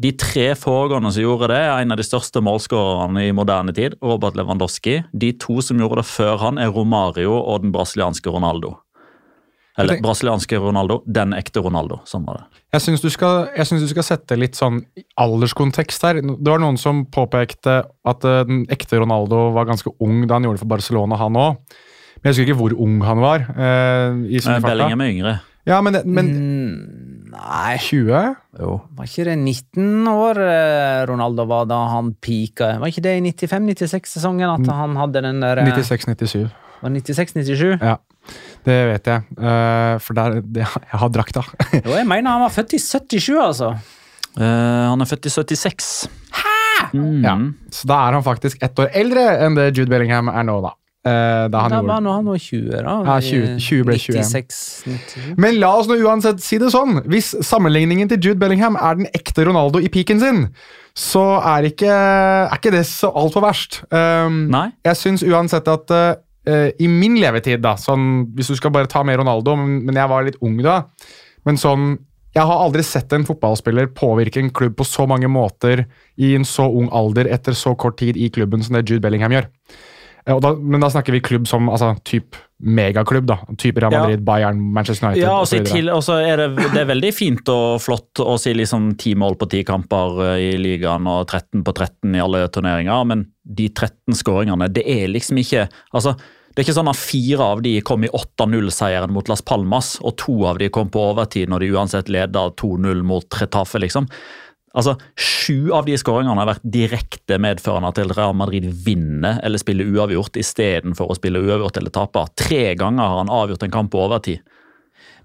[0.00, 3.98] De tre foregående som gjorde det, er en av de største målskårerne i moderne tid.
[4.02, 5.02] Robert Lewandowski.
[5.12, 8.78] De to som gjorde det før han, er Romario og den brasilianske Ronaldo.
[9.78, 12.00] Eller tenker, brasilianske Ronaldo, den ekte Ronaldo.
[12.08, 12.62] Sånn var det.
[12.76, 14.82] Jeg syns du, synes du skal sette litt sånn
[15.20, 16.20] alderskontekst her.
[16.20, 17.78] Det var noen som påpekte
[18.08, 21.40] at eh, den ekte Ronaldo var ganske ung da han gjorde det for Barcelona, han
[21.40, 21.56] òg.
[22.20, 23.46] Men jeg husker ikke hvor ung han var.
[23.48, 24.68] eh, i sin Men farta.
[24.74, 25.34] Bellingham er yngre.
[25.68, 28.34] Ja, men, men Mm, nei, 20?
[28.60, 28.76] Jo.
[28.96, 32.74] var ikke det 19 år eh, Ronaldo var da han peaka?
[32.82, 36.46] Var ikke det i 95-96-sesongen at han hadde den der eh, 96-97.
[36.82, 37.64] Var 96-97?
[37.80, 37.96] Ja,
[38.68, 39.38] det vet jeg.
[39.38, 41.44] Eh, for der, det, jeg har drakta.
[41.80, 43.74] Jo, jeg mener han var født i 77, altså.
[44.32, 45.88] Uh, han er født i 76.
[46.96, 47.24] Mm.
[47.24, 47.34] Ja.
[47.72, 50.72] Så da er han faktisk ett år eldre enn det Jude Bellingham er nå, da.
[51.02, 52.92] Eh, da han Da var nå han var 20, da.
[53.02, 54.22] Ja, 20 20 ble 21.
[54.22, 55.32] 96, 97.
[55.42, 57.00] Men la oss nå uansett si det sånn.
[57.10, 60.44] Hvis sammenligningen til Jude Bellingham er den ekte Ronaldo i piken sin,
[60.94, 63.80] så er ikke, er ikke det så altfor verst.
[63.90, 64.68] Um, Nei.
[64.86, 66.14] Jeg syns uansett at uh,
[66.78, 70.10] i min levetid, da, sånn, hvis du skal bare ta med Ronaldo, men, men jeg
[70.12, 70.84] var litt ung da,
[71.48, 71.96] men sånn
[72.32, 75.82] jeg har aldri sett en fotballspiller påvirke en klubb på så mange måter
[76.16, 79.34] i en så ung alder etter så kort tid i klubben som det Jude Bellingham
[79.34, 79.50] gjør.
[80.30, 83.26] Og da, men da snakker vi klubb som altså, typ megaklubb.
[83.26, 84.16] da, typ Real Ja.
[84.16, 87.48] Bayern, Manchester United Ja, og altså, så til, og er det, det er veldig fint
[87.50, 91.64] og flott å si liksom ti mål på ti kamper eh, i ligaen og 13
[91.66, 96.14] på 13 i alle turneringer, men de 13 skåringene, det er liksom ikke altså,
[96.52, 100.18] Det er ikke sånn at fire av de kom i 8-0-seieren mot Las Palmas, og
[100.20, 104.04] to av de kom på overtid når de uansett leda 2-0 mot Retafe, liksom.
[104.72, 109.90] Altså, Sju av de skåringene har vært direkte medførende til Real Madrid vinner eller spiller
[109.90, 112.24] uavgjort istedenfor å spille uavgjort eller tape.
[112.38, 114.40] Tre ganger har han avgjort en kamp på overtid.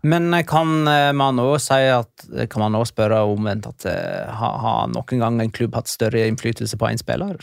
[0.05, 4.27] Men eh, kan eh, man også si at Kan man òg spørre omvendt at eh,
[4.29, 7.41] har, har noen gang en klubb hatt større innflytelse på en spiller?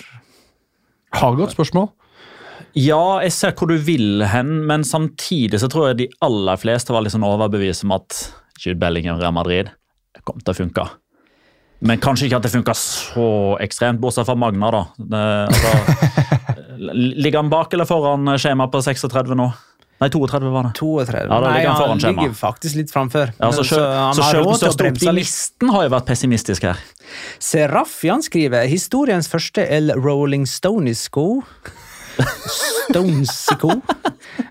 [1.14, 1.90] Har godt spørsmål.
[2.78, 6.94] Ja, jeg ser hvor du vil hen, men samtidig så tror jeg de aller fleste
[6.94, 8.18] var litt sånn overbevist om at
[8.58, 9.70] Jude Bellingham Real Madrid
[10.26, 10.86] kom til å funke.
[11.84, 13.28] Men kanskje ikke at det funka så
[13.60, 14.82] ekstremt, bortsett fra Magna, da.
[14.96, 16.40] Det, altså,
[17.24, 19.50] ligger han bak eller foran skjema på 36 nå?
[20.02, 20.72] Nei, 32 var det.
[20.80, 21.18] 32?
[21.20, 22.22] Ja, da Nei, ligger han foran skjema.
[22.24, 23.30] ligger faktisk litt framfor.
[23.38, 23.84] Ja, så Men selv,
[24.18, 26.80] så har selv den største optimisten har jo vært pessimistisk her.
[27.42, 31.28] Serafian skriver historiens første El Rolling Stonisko
[32.84, 33.70] Stonesico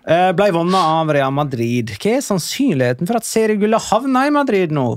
[0.03, 1.93] eh, ble vunnet av Real Madrid.
[1.97, 4.87] Hva er sannsynligheten for at seriegullet havner i Madrid nå?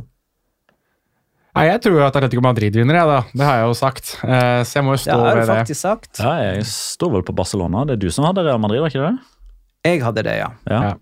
[1.56, 3.18] Nei, Jeg tror jo at Atletico Madrid vinner, jeg da.
[3.32, 4.12] Det har jeg jo sagt.
[4.24, 5.56] Eh, så jeg må jo Det stå har du ved det.
[5.62, 6.20] faktisk sagt.
[6.20, 7.84] Ja, jeg står vel på Barcelona.
[7.88, 9.18] Det er du som hadde Real Madrid, var ikke det?
[9.86, 10.50] Jeg hadde det, ja.
[10.68, 10.80] Ja.
[10.90, 10.94] Ja.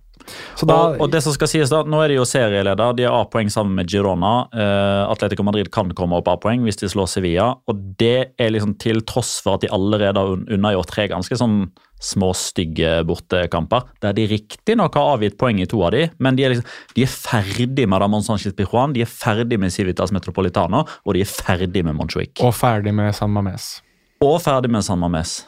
[0.57, 3.05] Så da, og, og det som skal sies da, Nå er de jo serieleder, de
[3.05, 4.47] har A-poeng sammen med Girona.
[4.55, 7.51] Eh, Atletico Madrid kan komme opp A-poeng hvis de slår Sevilla.
[7.69, 11.37] Og det er liksom til tross for at de allerede har un- unnagjort tre ganske
[11.37, 11.67] sånn
[12.05, 13.87] små, stygge bortekamper.
[14.05, 17.03] Der de riktignok har avgitt poeng i to av de, men de er, liksom, de
[17.07, 21.31] er ferdig med Ramón Sánchez Pijuan, de er ferdig med Civitas Metropolitano, og de er
[21.33, 22.39] ferdig med Montjuic.
[22.45, 23.81] og ferdig med San Mames.
[24.25, 25.43] Og ferdig med San Mames.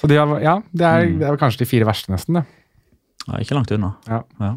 [0.00, 1.18] Så de har, ja, det er, Mm.
[1.20, 2.34] det er kanskje de fire verste, nesten.
[2.34, 2.44] det.
[3.28, 3.94] Ja, ikke langt unna.
[4.08, 4.22] Ja.
[4.40, 4.56] Ja.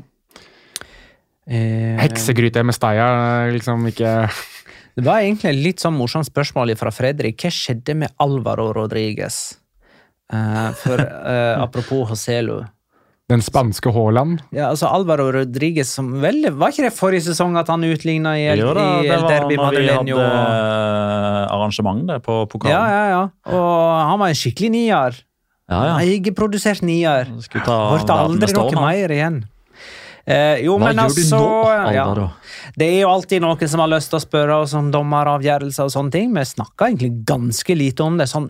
[1.48, 4.30] Eh, Heksegryte med steia liksom ikke
[4.98, 7.38] Det var egentlig et litt sånn morsomt spørsmål fra Fredrik.
[7.38, 9.56] Hva skjedde med Alvaro Rodriguez?
[10.34, 12.64] Eh, for uh, apropos Joselu.
[13.28, 14.40] Den spanske Haaland.
[14.56, 18.46] Ja, altså Alvaro Rodriguez som vel, Var ikke det forrige sesong at han utligna i,
[18.54, 22.72] El- Jo da, i det var Derby når vi hadde eh, arrangement det på pokalen.
[22.72, 23.52] Ja, ja, ja.
[23.52, 25.20] Og han var en skikkelig nier.
[25.68, 25.98] ja, ja.
[26.08, 27.28] Egenprodusert nier.
[27.28, 29.44] Hørte aldri noe år, mer igjen.
[30.28, 32.08] Eh, jo, Hva men altså nå, ja,
[32.76, 35.94] Det er jo alltid noen som har lyst til å spørre oss om dommeravgjørelser og
[35.94, 36.32] sånne ting.
[36.36, 38.28] Vi snakker egentlig ganske lite om det.
[38.32, 38.50] sånn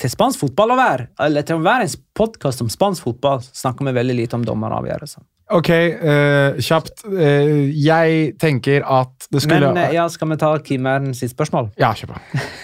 [0.00, 3.88] til spansk fotball å være, eller til å være en podkast om spansk fotball, snakker
[3.88, 5.24] vi veldig lite om dommeravgjørelser.
[5.54, 7.04] Ok, uh, kjapt.
[7.06, 11.70] Uh, jeg tenker at det skulle Men uh, ja, skal vi ta Kimern sitt spørsmål?
[11.78, 12.22] Ja, kjør på.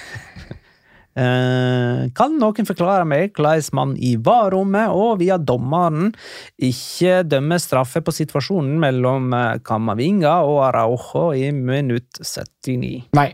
[1.12, 6.08] Kan noen forklare meg hvordan man i VAR-rommet og via dommeren
[6.56, 13.12] ikke dømmer straffe på situasjonen mellom Kamavinga Camavinga og Araujo i minutt 79?
[13.12, 13.28] Nei.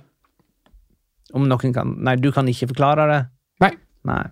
[1.38, 3.20] Om noen kan Nei, du kan ikke forklare det?
[4.08, 4.24] Nei.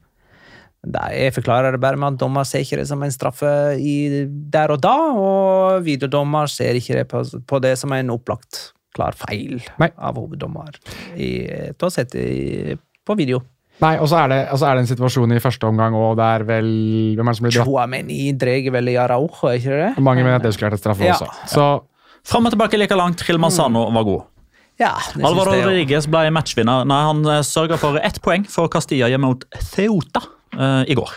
[1.17, 3.49] Jeg forklarer det bare med at dommer ser ikke det som en straffe
[3.83, 3.95] i,
[4.55, 9.17] der og da, og videodommer ser ikke det på, på det som en opplagt klar
[9.19, 9.89] feil Nei.
[9.99, 10.77] av hoveddommer
[11.19, 11.31] i,
[11.75, 13.43] til å sette i, på video.
[13.83, 16.71] Nei, Og så er, det- er det en situasjon i første omgang òg der vel
[17.19, 17.67] Hvem er det som blir dratt?
[17.69, 19.91] Chouameni dreier vel i Araujo, er ikke det?
[20.07, 21.19] Mange mener at det skulle vært et straffe Ja.
[21.19, 21.51] også.
[21.51, 21.67] Så
[22.27, 23.19] Fram og tilbake like langt.
[23.21, 24.23] Trill Manzano var god.
[24.81, 25.55] Ja, det synes Alvaro.
[25.57, 26.85] Rodriguez ble matchvinner.
[26.89, 30.21] Nei, Han sørga for ett poeng for Castilla hjemme mot Ceuta
[30.57, 31.15] uh, i går.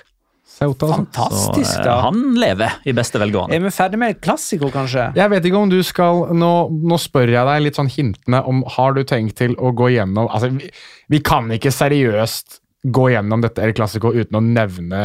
[0.59, 0.95] Ceuta, altså.
[0.95, 1.99] Fantastisk, Så, eh, da.
[2.01, 3.55] han lever i beste velgående.
[3.55, 5.05] Er vi ferdig med klassiko, kanskje?
[5.15, 6.49] Jeg vet ikke om du skal Nå,
[6.91, 10.27] nå spør jeg deg litt sånn hintende om Har du tenkt til å gå gjennom
[10.27, 10.67] Altså, vi,
[11.07, 12.59] vi kan ikke seriøst
[12.91, 15.03] gå gjennom dette El Clasico uten å nevne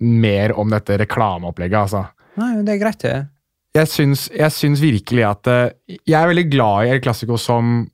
[0.00, 2.02] mer om dette reklameopplegget, altså.
[2.36, 3.16] Nei, det er greit, det.
[3.76, 7.84] Jeg syns, jeg syns virkelig at eh, Jeg er veldig glad i El Clásico som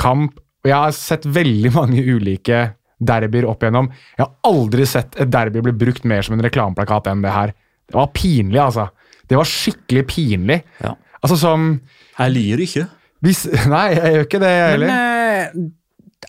[0.00, 0.38] kamp.
[0.64, 2.64] Og jeg har sett veldig mange ulike
[3.00, 3.88] derbyer opp igjennom.
[4.18, 7.54] Jeg har aldri sett et derby bli brukt mer som en reklameplakat enn det her.
[7.88, 8.90] Det var pinlig, altså.
[9.30, 10.58] Det var skikkelig pinlig.
[10.82, 10.94] Ja.
[11.20, 11.70] Altså som
[12.18, 12.86] Jeg liker ikke.
[13.24, 15.54] hvis, Nei, jeg gjør ikke det, jeg heller.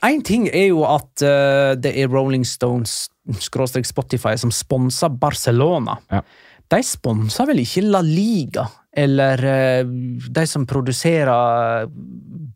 [0.08, 3.10] én ting er jo at uh, det er Rolling Stones
[3.44, 5.98] skråstrek Spotify som sponser Barcelona.
[6.12, 6.24] Ja.
[6.72, 8.64] De sponser vel ikke La Liga,
[8.98, 9.86] eller eh,
[10.30, 11.88] de som produserer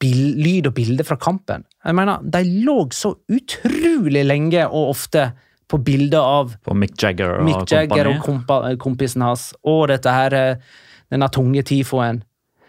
[0.06, 1.64] lyd og bilde fra kampen.
[1.86, 5.30] Jeg mener, De lå så utrolig lenge og ofte
[5.72, 10.34] på bilder av På Mick Jagger og Mick Jagger og kompisen hans, og dette her,
[10.34, 12.24] eh, denne tunge tifoen.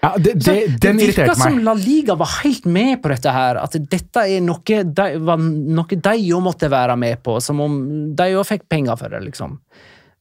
[0.04, 1.58] Ja, det, det, den det virka som.
[1.64, 3.58] La Liga var helt med på dette her.
[3.58, 7.38] At dette er noe de, var noe de jo måtte være med på.
[7.42, 7.78] Som om
[8.16, 9.56] de jo fikk penger for det, liksom.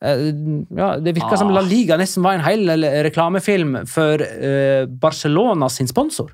[0.06, 0.32] Eh,
[0.78, 2.70] Ja, det virka som La Liga nesten var en hel
[3.06, 6.32] reklamefilm for uh, Barcelona sin sponsor.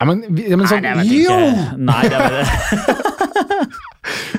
[0.00, 1.38] Ja, men, ja, men sånn, Nei, det jo!
[1.76, 2.96] Nei, det, vet det.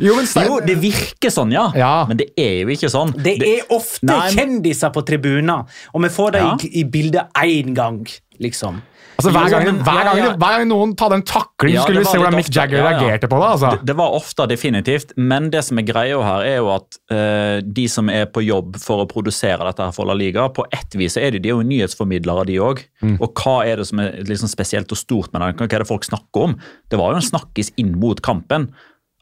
[0.01, 1.67] Jo, men, jo, det virker sånn, ja.
[1.77, 1.91] Ja.
[2.09, 3.11] Men det er jo ikke sånn.
[3.21, 6.55] Det er ofte Nei, men- kjendiser på tribuner, og vi får dem Ja.
[6.65, 7.99] i, i bildet én gang,
[8.41, 8.81] liksom.
[9.21, 12.19] Altså, hver, gang, hver, gang, hver gang noen tar den takling, Ja, skulle vi se
[12.19, 12.49] hvordan Mick.
[12.51, 12.99] Jagger Ja, ja.
[12.99, 13.47] reagerte på det.
[13.53, 13.71] altså.
[13.77, 17.57] Det, det var ofte definitivt, men det som er greia her, er jo at uh,
[17.63, 20.97] de som er på jobb for å produsere dette her for La Liga, på ett
[20.99, 22.83] vis er de, de er jo nyhetsformidlere, de òg.
[23.21, 25.53] Og hva er det som er liksom spesielt og stort med det?
[25.61, 26.57] Hva er det folk snakker om?
[26.91, 28.69] Det var jo en snakkis inn mot kampen.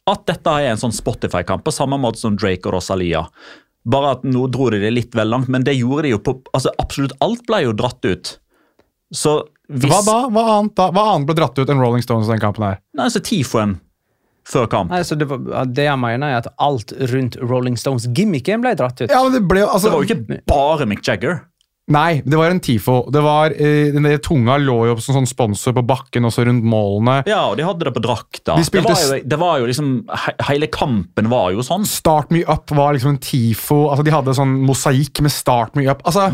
[0.09, 3.27] At dette er en sånn Spotify-kamp, på samme måte som Drake og Rosalia.
[3.89, 6.33] Bare at nå dro de det litt vel langt, men det gjorde de jo på
[6.53, 8.31] altså Absolutt alt ble jo dratt ut.
[9.15, 9.35] Så
[9.69, 10.17] Hva da?
[10.33, 10.89] Hva annet, da?
[10.95, 12.79] Hva annet ble dratt ut enn Rolling Stones den kampen her?
[12.97, 13.77] Nei, altså Tifoen
[14.49, 14.89] før kamp.
[14.89, 18.97] Nei, så det, var, det jeg mener, er at alt rundt Rolling Stones-gimmicken ble dratt
[19.03, 19.11] ut.
[19.11, 21.43] Ja, men det ble jo altså, Det var jo ikke bare Mick Jagger.
[21.89, 22.95] Nei, det var en TIFO.
[23.09, 26.65] Det var, eh, den der tunga lå jo som sånn sponsor på bakken også rundt
[26.69, 27.23] målene.
[27.29, 28.57] Ja, og de hadde det på drakta.
[28.59, 29.87] De spilte det, var jo, det var jo liksom
[30.25, 31.85] he- Hele kampen var jo sånn.
[31.89, 33.79] Start Me Up var liksom en TIFO.
[33.89, 36.05] Altså, de hadde sånn mosaikk med Start Me Up.
[36.05, 36.29] Altså,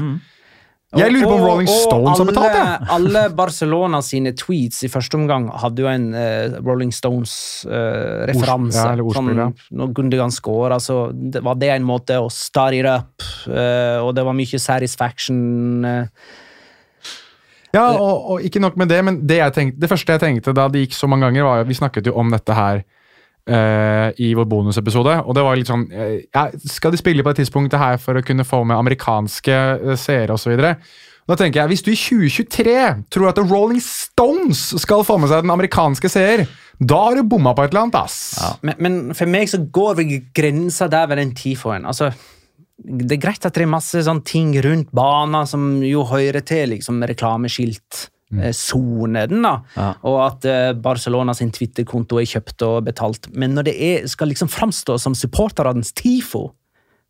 [0.95, 2.87] Jeg lurer på om Rolling Stones har betalt, jeg.
[2.95, 8.79] alle Barcelona sine tweets i første omgang hadde jo en uh, Rolling Stones-referanse.
[8.79, 9.49] ja, eller ordspill, ja.
[9.51, 14.05] sånn, når Gundogan scorer, så det var det en måte å start it up, uh,
[14.05, 15.39] og det var mye satisfaction.
[15.85, 16.33] eh.
[17.75, 20.69] Ja, og, og ikke nok med det, men det, tenkte, det første jeg tenkte da
[20.71, 22.85] det gikk så mange ganger, var Vi snakket jo om dette her
[23.49, 27.33] eh, i vår bonusepisode, og det var litt sånn uh, ja, Skal de spille på
[27.33, 30.55] det tidspunktet her for å kunne få med amerikanske uh, seere osv.?
[31.25, 32.77] Da tenker jeg, Hvis du i 2023
[33.13, 36.45] tror at The Rolling Stones skal få med seg den amerikanske seer,
[36.77, 38.59] da har du bomma på et eller annet, ass.
[38.65, 41.87] Men, men for meg så går vi grensa der ved den tifoen.
[41.87, 42.11] Altså,
[42.75, 46.75] det er greit at det er masse sånn ting rundt banen som jo hører til
[46.75, 48.09] liksom reklameskilt.
[48.33, 48.51] Eh,
[49.29, 49.55] den, da.
[49.75, 49.93] Ja.
[50.03, 53.29] Og at eh, Barcelona sin Twitter-konto er kjøpt og betalt.
[53.33, 56.49] Men når det er, skal liksom framstå som supporternes TIFO,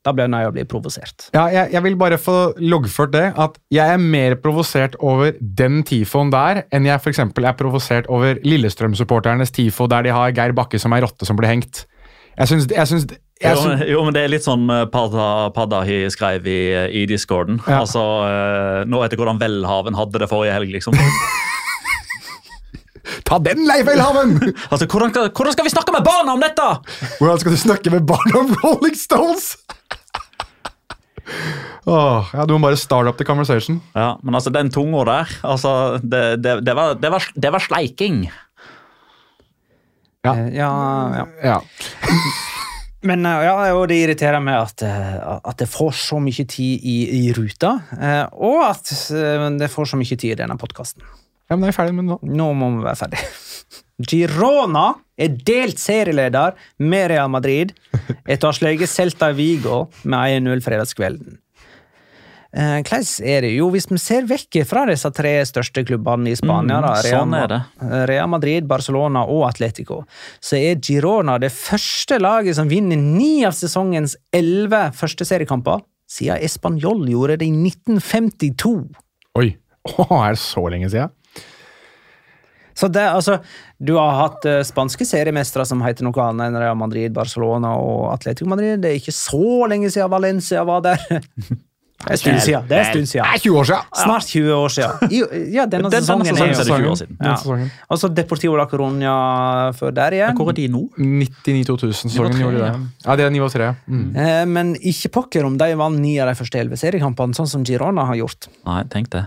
[0.05, 1.29] da blir jeg å bli provosert.
[1.33, 5.81] Ja, jeg, jeg vil bare få loggført det, at jeg er mer provosert over den
[5.87, 10.77] tifoen der, enn jeg eksempel er provosert over Lillestrøm-supporternes tifo, der de har Geir Bakke
[10.81, 11.87] som ei rotte som blir hengt.
[12.35, 13.07] Jeg syns, jeg syns,
[13.43, 16.59] Jo, jo, men det er litt sånn eh, Padda, he skrev i,
[17.01, 17.57] i discorden.
[17.67, 17.81] Ja.
[17.81, 20.95] Altså, eh, Nå vet jeg hvordan Welhaven hadde det forrige helg, liksom.
[23.27, 24.37] Ta den, Leif Elhaven!
[24.71, 26.69] altså, hvordan, hvordan skal vi snakke med barna om dette?!
[27.19, 29.51] Hvordan skal du snakke med barna om Rolling Stones?
[31.85, 33.81] Åh, ja, Du må bare start up the conversation.
[33.93, 37.67] Ja, Men altså, den tunga der, altså, det, det, det, var, det, var, det var
[37.67, 38.25] sleiking.
[40.25, 40.33] Ja.
[40.33, 40.71] Eh, ja,
[41.43, 41.59] ja.
[43.05, 46.85] Men eh, ja, og det irriterer meg at, eh, at det får så mye tid
[46.85, 48.91] i, i ruta, eh, og at
[49.59, 51.05] det får så mye tid i denne podkasten.
[51.49, 52.19] ja, men da er vi ferdig med nå.
[52.25, 53.23] Nå må vi være ferdig.
[54.11, 57.71] Girona er delt serieleder med Real Madrid
[58.25, 61.39] etter å ha slått Celta Vigo med 1-0 fredagskvelden.
[62.55, 63.49] Eh, Hvordan er det?
[63.57, 67.25] Jo, hvis vi ser vekk fra disse tre største klubbene i Spania, Mm, da, Real,
[67.25, 67.59] sånn det.
[68.07, 70.05] Real Madrid, Barcelona og Atletico,
[70.39, 76.39] så er Girona det første laget som vinner ni av sesongens elleve første seriekamper, siden
[76.39, 78.95] Español gjorde det i 1952.
[79.35, 79.49] Oi,
[79.99, 81.11] Å, er det så lenge siden?
[82.75, 83.37] Så det, altså,
[83.79, 88.09] Du har hatt uh, spanske seriemestere som heter noe annet enn Real Madrid, Barcelona og
[88.13, 88.79] Atletico Madrid.
[88.83, 90.99] Det er ikke så lenge siden Valencia var der.
[91.95, 92.65] Det er stund siden.
[92.69, 93.23] Det er stund siden.
[93.25, 93.85] Det er 20 år siden!
[93.97, 95.11] Snart 20 år siden.
[95.15, 95.19] I,
[95.55, 97.15] ja, denne Denne sesongen sesongen er det jo 20 år siden.
[97.23, 97.69] Ja.
[97.89, 99.13] Og så Deportivo la Coruña
[99.79, 100.35] før der igjen.
[100.37, 100.83] Hvor er de nå?
[100.99, 102.73] 99-2000-sesongen gjorde de det.
[103.07, 103.71] Ja, det er nivå 3.
[103.87, 104.03] Mm.
[104.21, 107.65] Eh, Men ikke pokker om de vant ni av de første elleve seriekampene, sånn som
[107.65, 108.49] Girona har gjort.
[108.67, 109.25] Nei, tenk det.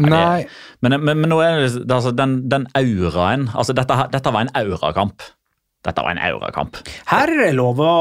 [0.00, 0.46] Nei,
[0.80, 4.46] Men, men, men nå er det, det altså, den, den auraen altså dette, dette var
[4.46, 5.20] en aurakamp.
[5.84, 6.80] Dette var en aurakamp.
[7.12, 7.92] Her er det lov å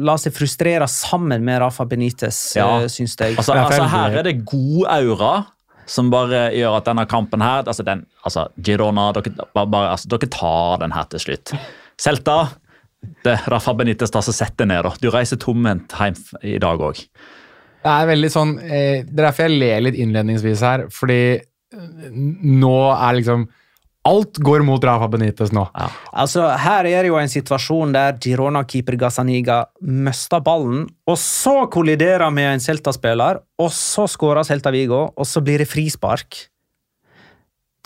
[0.00, 2.80] la seg frustrere sammen med Rafa Benitez, Ja.
[2.82, 2.88] ja.
[2.92, 3.36] syns jeg.
[3.36, 5.32] Altså, altså Her er det god aura
[5.90, 10.28] som bare gjør at denne kampen her altså, den, altså Girona, dere, bare, altså, dere
[10.30, 11.52] tar den her til slutt.
[12.00, 12.36] Celta,
[13.24, 14.84] det er Rafa Benitez tar seg setter ned.
[14.86, 14.92] da.
[15.02, 17.00] Du reiser tomhendt hjem i dag òg.
[17.80, 22.10] Det er veldig sånn eh, Det er derfor jeg ler litt innledningsvis her, fordi eh,
[22.12, 23.46] nå er liksom
[24.08, 25.66] Alt går mot Rafa Benitez nå.
[26.16, 32.32] Altså, Her er det jo en situasjon der Girona-keeper Gazzaniga mister ballen, og så kolliderer
[32.32, 36.46] med en Celta-spiller, og så skårer Celta Vigo, og så blir det frispark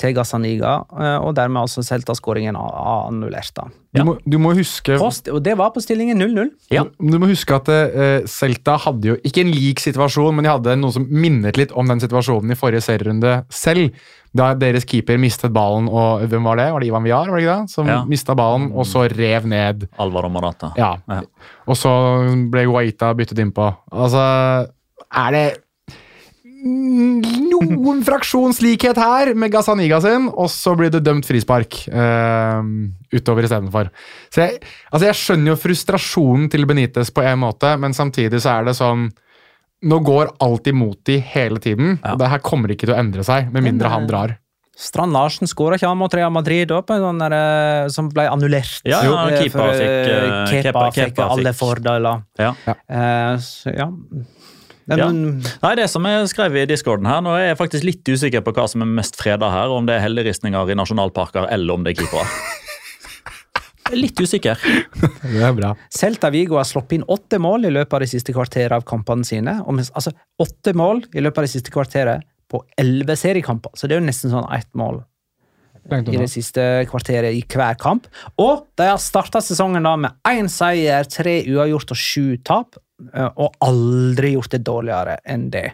[0.00, 3.52] til Gazzaniga, eh, og dermed altså Celta-skåringen annullert.
[3.54, 3.68] da.
[3.94, 6.50] Du, må, du må huske Post, og det var på stillingen 0-0.
[6.72, 10.50] Du, du må huske at uh, Celta hadde jo ikke en lik situasjon, men de
[10.50, 13.94] hadde noe som minnet litt om den situasjonen i forrige serierunde selv.
[14.34, 16.66] Da deres keeper mistet ballen, og hvem var det?
[16.74, 17.30] Var det Ivan Villar?
[17.30, 17.70] var det ikke det?
[17.70, 18.00] Som Ja.
[18.04, 19.86] mistet ballen, og så rev ned.
[20.02, 20.72] Alvaro Marata.
[20.76, 20.96] Ja.
[21.06, 21.20] Ja.
[21.70, 21.92] Og så
[22.50, 23.70] ble Guaita byttet innpå.
[23.92, 24.24] Altså,
[25.14, 25.46] er det
[26.64, 32.60] noen fraksjonslikhet her med Gazzaniga sin, og så blir det dømt frispark uh,
[33.14, 33.90] utover istedenfor.
[34.32, 38.58] Så jeg, altså jeg skjønner jo frustrasjonen til Benitez på en måte, men samtidig så
[38.60, 39.10] er det sånn
[39.84, 43.20] Nå går alt imot de hele tiden, og det her kommer ikke til å endre
[43.26, 44.30] seg, med mindre han drar.
[44.80, 48.08] Strand Larsen skåra ikke han mot Real Madrid da, på en sånn der, eh, som
[48.08, 48.78] ble annullert?
[48.88, 52.24] Ja, ja, Eh, keeper for, fikk, eh, eh, Kepa, Kepa- fikk Kepa alle fordeler.
[52.40, 52.54] Ja.
[52.72, 53.90] Eh, så, ja.
[54.86, 55.52] Men, Ja.
[55.62, 58.52] Nei, det som jeg skrev i discorden her, nå er jeg faktisk litt usikker på
[58.52, 61.94] hva som er mest freda her, om det er helleristninger i nasjonalparker eller om det
[61.94, 62.28] er keepere.
[63.84, 64.56] Er Litt usikker.
[64.96, 65.74] Det er bra.
[65.92, 69.28] Celta Vigo har sluppet inn åtte mål i løpet av de siste kvarteret av kampene
[69.28, 69.58] sine.
[69.68, 73.74] Og mens, altså, åtte mål i løpet av det siste kvarteret på elleve seriekamper.
[73.76, 75.02] Så det er jo nesten sånn ett mål
[75.92, 78.08] i det siste kvarteret i hver kamp.
[78.40, 82.78] Og de har starta sesongen da med én seier, tre uavgjort og sju tap.
[83.12, 85.70] Eh, Og aldri gjort det dårligere enn det.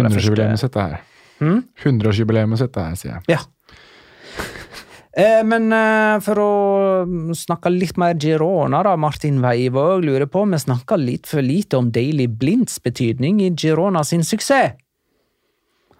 [0.00, 1.00] 100-årsjubileet sitt, det her.
[1.40, 1.62] Hmm?
[1.82, 3.38] 100-årsjubileet sitt, det her, sier jeg.
[3.38, 3.42] Ja.
[5.10, 6.52] Eh, men eh, for å
[7.34, 11.88] snakke litt mer Girona, da, Martin Weivåg lurer på Vi snakka litt for lite om
[11.90, 14.78] Daily Blinds betydning i Girona sin suksess.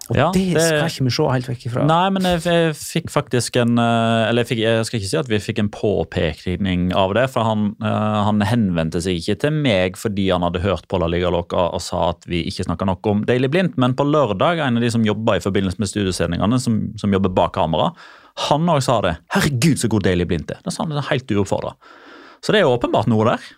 [0.09, 1.83] Og Ja, det, det- skal ikke vi se helt vekk ifra.
[1.87, 5.19] Nei, men jeg, jeg fikk faktisk en eh, Eller jeg, fikk, jeg skal ikke si
[5.21, 9.55] at vi fikk en påpekning av det, for han, eh, han henvendte seg ikke til
[9.61, 12.89] meg fordi han hadde hørt på La Liga Loca og sa at vi ikke snakka
[12.89, 15.91] nok om Daily Blindt, men på lørdag, en av de som jobba i forbindelse med
[15.91, 17.91] studiosendingene, som, som jobber bak kamera,
[18.49, 19.17] han òg sa det.
[19.31, 20.61] 'Herregud, så god Daily Blindt er'.
[20.63, 21.75] Da sa han det helt uoppfordra.
[22.41, 23.49] Så det er åpenbart noe der.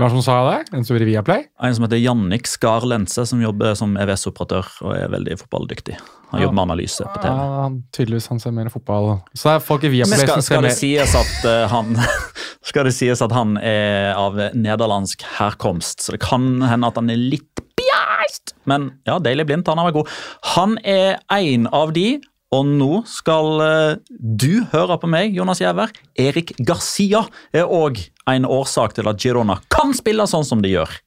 [0.00, 0.76] Hvem var det som sa det?
[0.78, 1.42] En som via Play?
[1.60, 5.98] En som heter Jannik Skar Lense, som jobber som EVS-operatør og er veldig fotballdyktig.
[6.30, 7.34] Han jobber med analyse på TV.
[7.36, 9.10] Ja, tydeligvis han ser mer fotball.
[9.34, 11.92] Så det er folk i Viaplay skal, som ser mer sies at uh, han
[12.70, 17.12] Skal det sies at han er av nederlandsk herkomst, så det kan hende at han
[17.12, 18.54] er litt bjæst!
[18.72, 20.16] Men ja, Daily Blindt, han har vært god.
[20.56, 25.92] Han er en av de, og nå skal eh, du høre på meg, Jonas Giæver.
[26.18, 27.22] Erik Garcia
[27.54, 30.98] er òg en årsak til at Girona kan spille sånn som de gjør.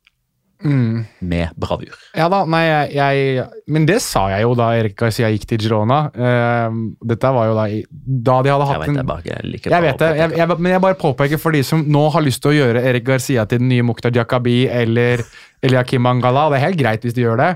[0.63, 1.91] Med bravur.
[2.15, 2.61] Ja da, nei,
[2.95, 6.05] jeg, Men det sa jeg jo da Erik Garcia gikk til Girona.
[6.15, 9.83] Uh, dette var jo da Da de hadde Jeg hatt vet en det, bare jeg
[9.83, 12.53] vet det, jeg, jeg, men jeg bare påpeker for de som nå har lyst til
[12.53, 15.25] å gjøre Erik Garcia til den nye Mukhtar Jakabi eller
[15.63, 16.47] Eliakim Mangala.
[16.53, 17.51] Det er helt greit hvis de gjør det.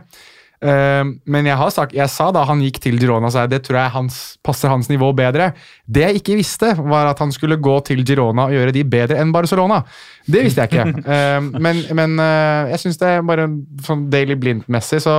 [0.58, 3.60] Eh, men jeg har sagt, jeg sa da han gikk til Girona, så jeg, det
[3.68, 5.52] tror jeg hans, passer hans nivå bedre.
[5.86, 9.20] Det jeg ikke visste, var at han skulle gå til Girona og gjøre de bedre
[9.22, 9.84] enn Barcelona.
[10.26, 10.86] Det visste jeg ikke.
[11.18, 13.46] Eh, men men eh, jeg syns det er bare
[13.86, 15.16] sånn Daily Blind-messig, så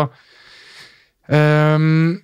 [1.32, 2.18] ehm,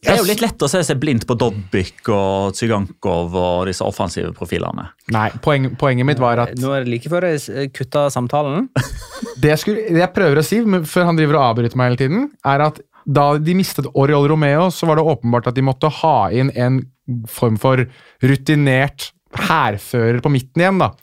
[0.00, 3.84] Det er jo litt lett å se seg blindt på Dobbik og Zygankov og disse
[3.84, 4.86] offensive profilene.
[5.12, 8.70] Nei, poen, poenget mitt var at Nå er det like før jeg kutta samtalen.
[9.42, 12.00] det jeg, skulle, det jeg prøver å si, før han driver og avbryter meg hele
[12.00, 15.92] tiden, er at da de mistet Oriol Romeo, så var det åpenbart at de måtte
[16.00, 16.80] ha inn en
[17.28, 17.84] form for
[18.24, 20.80] rutinert hærfører på midten igjen.
[20.80, 20.94] da.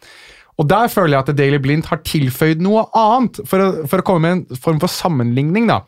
[0.57, 4.05] Og der føler jeg at Daily Blind har tilføyd noe annet, for å, for å
[4.05, 5.69] komme med en form for sammenligning.
[5.69, 5.83] da.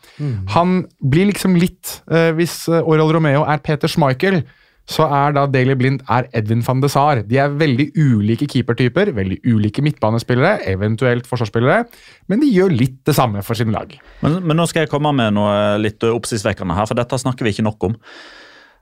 [0.54, 4.44] Han blir liksom litt eh, Hvis Aurel Romeo er Peter Schmeichel,
[4.90, 7.22] så er da Daily Blind er Edvin van de Saar.
[7.30, 11.84] De er veldig ulike keepertyper, veldig ulike midtbanespillere, eventuelt forsvarsspillere,
[12.32, 13.94] men de gjør litt det samme for sine lag.
[14.24, 17.54] Men, men nå skal jeg komme med noe litt oppsiktsvekkende her, for dette snakker vi
[17.54, 18.00] ikke nok om.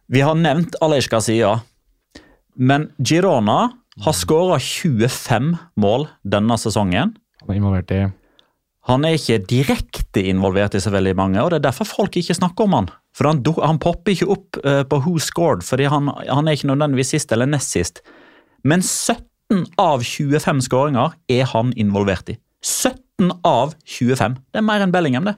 [0.07, 1.57] Vi har nevnt Alej Garcia,
[2.55, 3.59] men Girona
[4.05, 7.15] har skåra 25 mål denne sesongen.
[7.41, 8.05] Han er involvert i
[8.87, 12.37] Han er ikke direkte involvert i så veldig mange, og det er derfor folk ikke
[12.37, 12.89] snakker om han.
[13.17, 16.69] For han, han popper ikke opp eh, på Who Scored, fordi han, han er ikke
[16.69, 17.99] nødvendigvis sist eller nest sist.
[18.63, 22.37] Men 17 av 25 skåringer er han involvert i.
[22.63, 24.39] 17 av 25.
[24.53, 25.35] Det er mer enn Bellingham, det.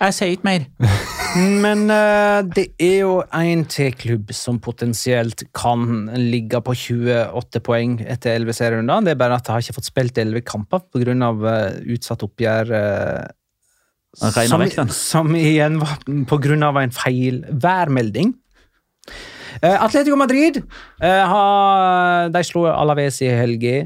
[0.00, 0.70] Jeg sier ikke mer.
[1.36, 7.98] Men uh, det er jo en til klubb som potensielt kan ligge på 28 poeng
[8.02, 9.04] etter 11 serierunder.
[9.06, 11.14] Det er bare at de har ikke fått spilt 11 kamper pga.
[11.14, 12.72] Uh, utsatt oppgjør.
[12.74, 13.28] Uh,
[14.18, 16.72] som, som igjen var pga.
[16.82, 18.34] en feil værmelding.
[19.60, 23.84] Uh, Atletico Madrid uh, har, de slo Alaves i helga.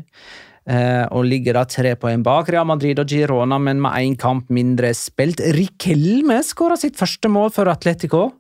[0.69, 4.51] Eh, og ligger da tre poeng bak Real Madrid og Girona, men med én kamp
[4.55, 5.41] mindre spilt.
[5.57, 8.31] Riquelme skåra sitt første mål for Atletico.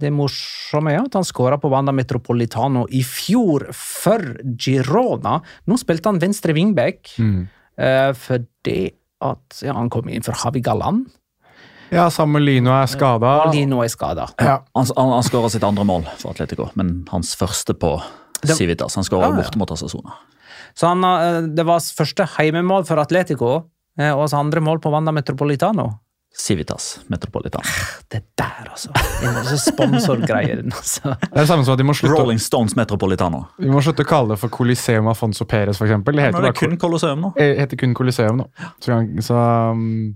[0.00, 4.22] Det morsomme er at han skåra på Wanda Metropolitano i fjor for
[4.56, 5.42] Girona.
[5.68, 8.78] Nå spilte han venstre wingback eh, fordi
[9.20, 11.02] at ja, han kom inn for Havi Galan.
[11.92, 13.50] Ja, Samuelino er skada.
[13.52, 14.28] Lino er skada.
[14.38, 14.60] Ja.
[14.78, 17.96] Han, han, han skåra sitt andre mål for Atletico, men hans første på
[18.46, 18.94] Civitas.
[18.96, 19.42] Han skåra Ja, ja.
[19.42, 20.14] borte mot Asasona.
[20.74, 23.64] Så han, eh, det var første heimemål for Atletico,
[23.98, 25.90] eh, og hans andre mål på Wanda Metropolitano.
[26.30, 27.62] Civitas Metropolitan.
[28.08, 28.92] Det der, altså.
[28.94, 30.62] Er sponsorgreier.
[30.70, 31.16] altså.
[31.18, 33.42] Det er det samme som at de må slutte, Rolling Stones Metropolitano.
[33.58, 36.14] vi må slutte å kalle det for Coliseum Afonso Perez, eksempel.
[36.14, 37.32] Det heter, er det kun Colosseum nå.
[37.36, 38.46] det heter kun Coliseum nå.
[38.78, 39.34] Så, så
[39.74, 40.14] um,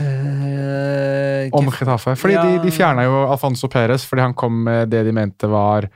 [0.00, 2.16] Eh, Om Chetafe.
[2.16, 2.42] Fordi Ja.
[2.42, 5.88] de, de fjerna jo Alfonso Perez fordi han kom med det de mente var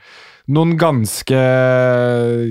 [0.53, 1.37] noen ganske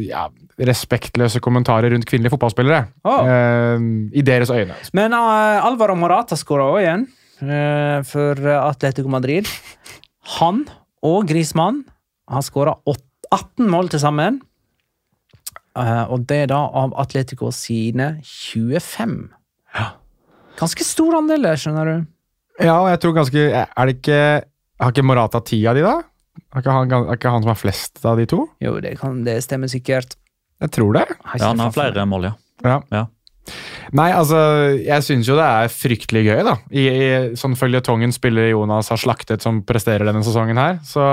[0.09, 0.25] ja,
[0.59, 2.87] respektløse kommentarer rundt kvinnelige fotballspillere.
[3.07, 3.27] Oh.
[3.27, 3.85] Eh,
[4.19, 4.77] I deres øyne.
[4.97, 7.07] Men uh, Alvaro Morata skåra òg igjen
[7.43, 9.51] uh, for Atletico Madrid.
[10.39, 10.65] Han
[11.05, 11.85] og Grismann
[12.31, 14.41] har skåra 18 mål til sammen.
[15.75, 19.17] Uh, og det er da av Atletico sine 25.
[20.55, 22.11] Ganske stor andel, skjønner du.
[22.63, 24.19] Ja, og jeg tror ganske Er det ikke
[24.79, 25.97] Har ikke Morata ti av de, da?
[26.55, 28.45] Er ikke han, er ikke han som har flest av de to?
[28.63, 30.17] Jo, det, kan, det stemmer sikkert.
[30.63, 31.05] Jeg tror det.
[31.35, 32.35] Ja, han har flere mål, ja.
[32.65, 32.79] Ja.
[32.95, 33.05] Ja.
[33.95, 34.39] Nei, altså,
[34.81, 36.55] jeg syns jo det er fryktelig gøy, da.
[36.73, 37.09] I, i
[37.39, 41.05] sånn føljetongen spiller Jonas har slaktet som presterer denne sesongen her, så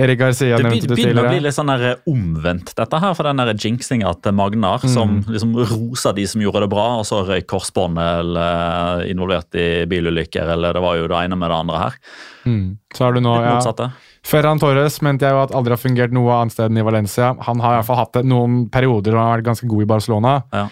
[0.00, 3.14] Erik Garcia Det nevnte be- det begynner å bli litt sånn der omvendt, dette her,
[3.18, 7.04] for den der jinxinga til Magnar, som liksom rosa de som gjorde det bra, og
[7.08, 11.58] så røyk korsbåndet eller involvert i bilulykker, eller det var jo det ene med det
[11.58, 11.98] andre her.
[12.46, 12.64] Mm.
[12.96, 13.90] Så har du nå Litt ja, motsatte.
[14.26, 17.34] Ferran Torres mente jeg jo at aldri har fungert noe annet sted enn i Valencia.
[17.46, 19.84] Han har i hvert fall hatt det noen perioder og han har vært ganske god
[19.84, 20.34] i Barcelona.
[20.52, 20.66] Ja.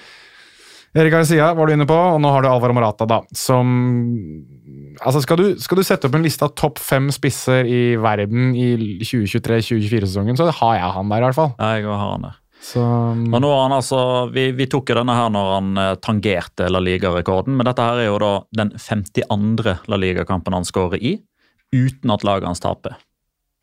[0.98, 3.68] Erik Garcia var du inne på, og nå har du Alvaro Morata, da, som
[4.98, 8.50] Altså, skal du, skal du sette opp en liste av topp fem spisser i verden
[8.58, 8.72] i
[9.06, 11.52] 2023-2024-sesongen, så har jeg han der, i hvert fall.
[11.54, 12.40] Ja, jeg har han der.
[12.66, 14.00] Så Og nå har han altså,
[14.34, 18.02] vi, vi tok jo denne her når han eh, tangerte La Liga-rekorden, men dette her
[18.02, 19.76] er jo da den 52.
[19.86, 21.14] La Liga-kampen han skårer i,
[21.70, 22.98] uten at laget hans taper.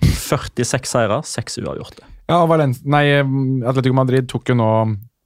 [0.05, 2.07] 46 seire, 6 uavgjorte.
[2.31, 3.09] Ja, Valen nei,
[3.67, 4.69] Atletico Madrid tok jo nå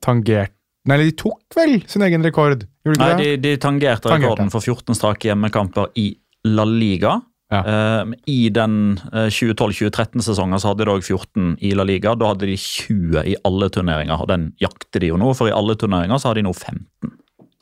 [0.03, 0.55] tangert
[0.89, 2.65] Nei, de tok vel sin egen rekord?
[2.85, 3.41] Gjorde de Nei, ikke de, det?
[3.45, 4.25] de tangerte Tangerte.
[4.25, 6.11] rekorden for 14 strake hjemmekamper i
[6.49, 7.19] La Liga.
[7.49, 7.61] Ja.
[7.65, 12.13] Eh, I den eh, 2012-2013-sesongen så hadde de òg 14 i La Liga.
[12.17, 15.55] Da hadde de 20 i alle turneringer, og den jakter de jo nå, for i
[15.55, 17.15] alle turneringer så har de nå 15.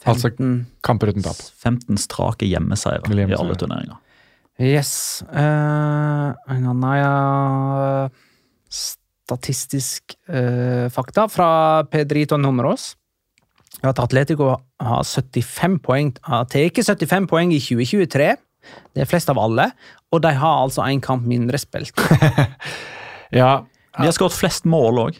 [0.07, 0.31] Altså
[0.85, 1.39] kamper uten tap.
[1.63, 3.97] 15 strake hjemmeseiere Eller i alle turneringer.
[4.57, 5.21] Yes.
[5.29, 8.21] Uh, en annen eh,
[8.73, 11.49] statistisk uh, fakta fra
[11.91, 12.95] Pedrito Numeros.
[13.87, 14.51] At Atletico
[14.83, 18.33] har 75 poeng, har tatt 75 poeng i 2023.
[18.95, 19.69] Det er flest av alle.
[20.11, 21.95] Og de har altså én kamp mindre spilt.
[23.27, 23.65] Ja,
[23.97, 25.17] De har skåret flest mål òg.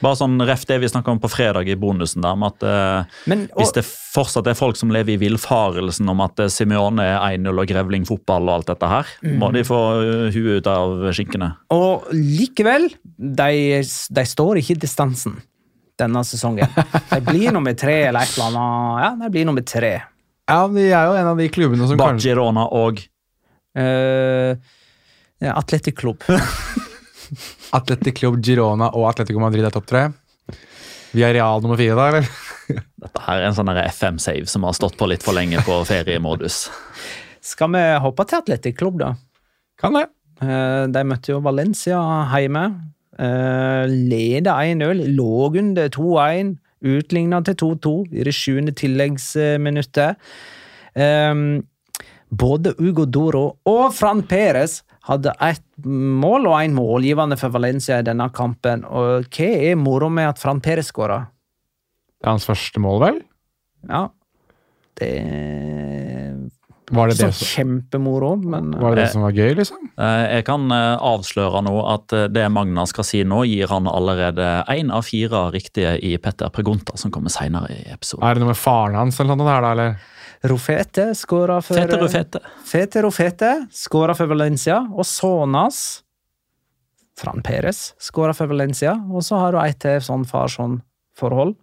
[0.00, 3.16] Bare sånn ref det vi snakka om på fredag i bonusen, der, med at eh,
[3.28, 7.04] Men, og, hvis det fortsatt er folk som lever i villfarelsen om at eh, Simione
[7.04, 9.10] er 1-0 og grevling fotball og alt dette her,
[9.42, 11.50] må de få eh, huet ut av skinkene.
[11.76, 15.36] og likevel, de, de står ikke i distansen
[16.00, 16.72] denne sesongen.
[17.12, 19.04] De blir nummer tre eller et eller annet.
[19.04, 19.94] Ja, de blir nummer tre.
[20.50, 22.16] ja, de er jo en av de klubbene som kan.
[22.16, 23.04] kanskje Girona og
[23.70, 24.56] Uh,
[25.38, 26.22] ja, Atletic Club.
[27.70, 30.08] Atletic Club Girona og Atletico Madrid er topp tre.
[31.14, 32.30] Vi er real nummer fire, da, eller?
[33.04, 36.64] Dette her er en sånn FM-save som har stått på litt for lenge på feriemodus.
[37.42, 39.14] Skal vi hoppe til Atletic Club, da?
[39.80, 40.06] Kan det.
[40.44, 41.98] Eh, de møtte jo Valencia
[42.34, 42.66] hjemme.
[43.20, 50.16] Uh, Leda 1-0, lå under 2-1, utligna til 2-2 i det sjuende tilleggsminuttet.
[50.96, 51.60] Um,
[52.30, 58.06] både Ugo Doro og Fran Perez hadde ett mål og én målgivende for Valencia i
[58.06, 58.84] denne kampen.
[58.86, 61.22] Og hva er moro med at Fran Perez skåra?
[62.20, 63.20] Det er hans første mål, vel?
[63.88, 64.06] Ja,
[65.00, 65.12] det
[66.90, 69.90] Var det det, som- kjempemoro, men var det, det som var gøy, liksom?
[69.96, 73.86] Eh, Jeg kan eh, avsløre nå at eh, det Magna skal si nå, gir han
[73.86, 78.24] allerede én av fire riktige i Petter Pregunta, som kommer seinere i episoden.
[78.26, 79.70] Er det noe med faren hans eller noe der, da?
[79.72, 79.96] eller?
[80.50, 82.40] Rofete skåra for Fete Rufete.
[82.64, 86.02] Fete Rofete skåra for Valencia, og Sonas
[87.20, 88.94] Fran Perez, skåra for Valencia.
[89.12, 91.54] Og så har du et til sånn far-sånn-forhold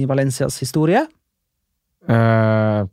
[0.00, 1.02] i Valencias historie.
[2.08, 2.86] Uh,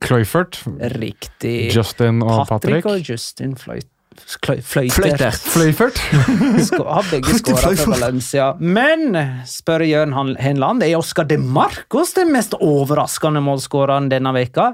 [0.00, 0.62] Cloyfert,
[0.96, 1.70] Riktig.
[1.74, 2.86] Justin og Patrick Patrick.
[2.86, 3.88] og Justin Fløyt...
[4.18, 4.58] Fløy,
[4.90, 5.30] Fløyter.
[5.30, 5.98] Fløyfert?
[6.90, 8.48] Har begge skåra for Valencia.
[8.58, 9.14] Men,
[9.46, 14.72] spør Jørn Henland, er Oscar de Marcos den mest overraskende målskåreren denne veka?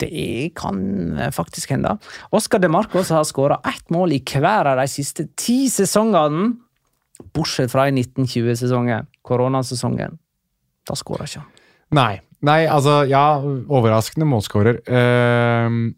[0.00, 1.98] Det kan faktisk hende.
[2.34, 6.54] Oscar de Marcos har skåra ett mål i hver av de siste ti sesongene,
[7.36, 10.16] bortsett fra i 1920-sesongen, koronasesongen.
[10.88, 11.51] Da skåra ikke han.
[11.96, 12.20] Nei.
[12.42, 13.38] Nei, altså, ja,
[13.70, 14.80] overraskende målskårer.
[14.88, 15.92] Uh,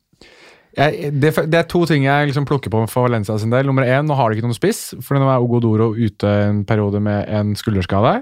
[0.74, 3.68] jeg, det, det er to ting jeg liksom plukker på for Valencia sin del.
[3.68, 7.00] Nummer én, nå har de ikke noen spiss, for nå er Ogodoro ute en periode
[7.04, 8.18] med en skulderskade.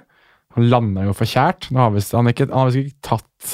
[0.59, 1.71] Han landa jo for kjært.
[1.73, 3.53] Nå har visst- han, ikke, har visst ikke tatt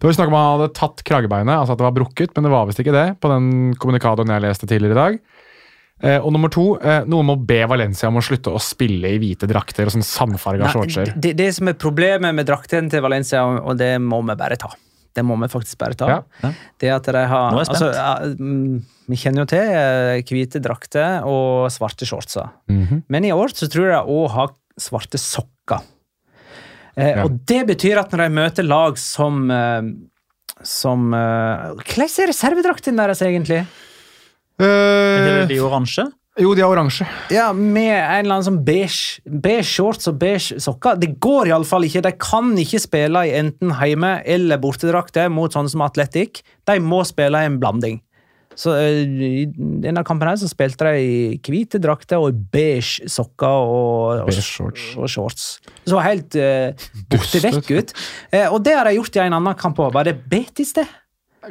[0.00, 2.52] Det var snakk om han hadde tatt kragebeinet, altså at det var brukket, men det
[2.52, 5.18] var visst ikke det på den kommunikadoen jeg leste tidligere i dag.
[6.02, 9.18] Eh, og nummer to, eh, noen må be Valencia om å slutte å spille i
[9.20, 11.12] hvite drakter og sånn sandfarga shortser.
[11.20, 14.70] det, det som er problemet med draktene til Valencia, og det må vi bare ta
[15.12, 16.06] Det må vi faktisk bare ta.
[16.08, 16.52] Ja.
[16.78, 17.82] Det at de har Nå er jeg spent.
[17.82, 22.48] altså, ja, mm, Vi kjenner jo til eh, hvite drakter og svarte shortser.
[22.70, 23.02] Mhm.
[23.10, 25.82] Men i år så tror jeg òg har svarte sokker.
[26.96, 27.24] Eh, Ja.
[27.24, 29.50] Og det betyr at når de møter lag som
[30.62, 33.66] som Hvordan er reservedraktene deres, egentlig?
[34.60, 36.04] Er Eh, det de oransje?
[36.40, 37.06] jo, de er oransje.
[37.30, 40.98] Ja, Med en eller annen sånn beige, beige shorts og beige sokker.
[41.00, 42.02] Det går iallfall ikke.
[42.02, 46.42] De kan ikke spille i enten hjemme- eller bortedrakter mot sånne som Atletic.
[46.66, 48.00] De må spille i en blanding.
[48.56, 49.06] Så eh,
[49.42, 54.26] I denne kampen her så spilte de i hvite drakter og beige sokker og, og,
[54.26, 54.96] Beige shorts.
[54.98, 55.60] og shorts.
[55.86, 56.72] Så helt uh,
[57.08, 57.92] borte vekk ut.
[58.32, 59.92] Eh, og det har de gjort i en annen kamp òg.
[59.94, 60.86] Var det Betis, det?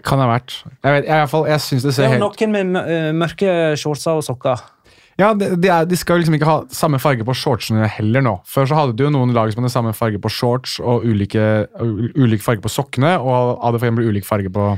[0.06, 0.60] Kan ha vært.
[0.84, 4.20] Jeg, vet, jeg, fall, jeg synes det Det ser helt noen med eh, mørke shortser
[4.20, 4.62] og sokker.
[5.20, 8.38] Ja, de, de, er, de skal liksom ikke ha samme farge på shortsene heller nå.
[8.48, 11.42] Før så hadde du jo noen lag som hadde samme farge på shorts og ulike,
[12.16, 14.70] ulik farge på sokkene, og hadde for eksempel ulik farge på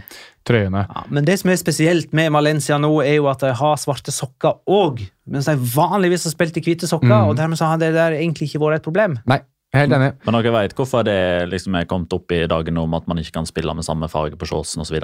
[0.50, 0.88] trøyene.
[0.90, 4.10] Ja, men det som er spesielt med Valencia nå, er jo at de har svarte
[4.16, 5.04] sokker òg.
[5.30, 7.30] Mens de vanligvis har spilt i hvite sokker, Mm.
[7.30, 9.20] og dermed så har det der egentlig ikke vært et problem.
[9.30, 10.12] Nei, jeg er helt enig.
[10.26, 11.20] Men dere vet hvorfor det
[11.52, 14.40] liksom er kommet opp i dagen om at man ikke kan spille med samme farge
[14.40, 15.00] på shortsen osv.?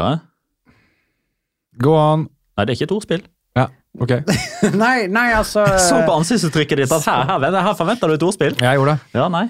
[1.83, 2.27] Go on.
[2.57, 3.23] Nei, det er ikke et ordspill.
[3.57, 3.67] Ja,
[4.01, 4.13] ok.
[4.83, 8.27] nei, nei, altså Jeg så på ansiktsuttrykket ditt at her, her, her forventer du et
[8.27, 8.57] ordspill.
[8.61, 9.17] Jeg gjorde det.
[9.17, 9.47] Ja, nei.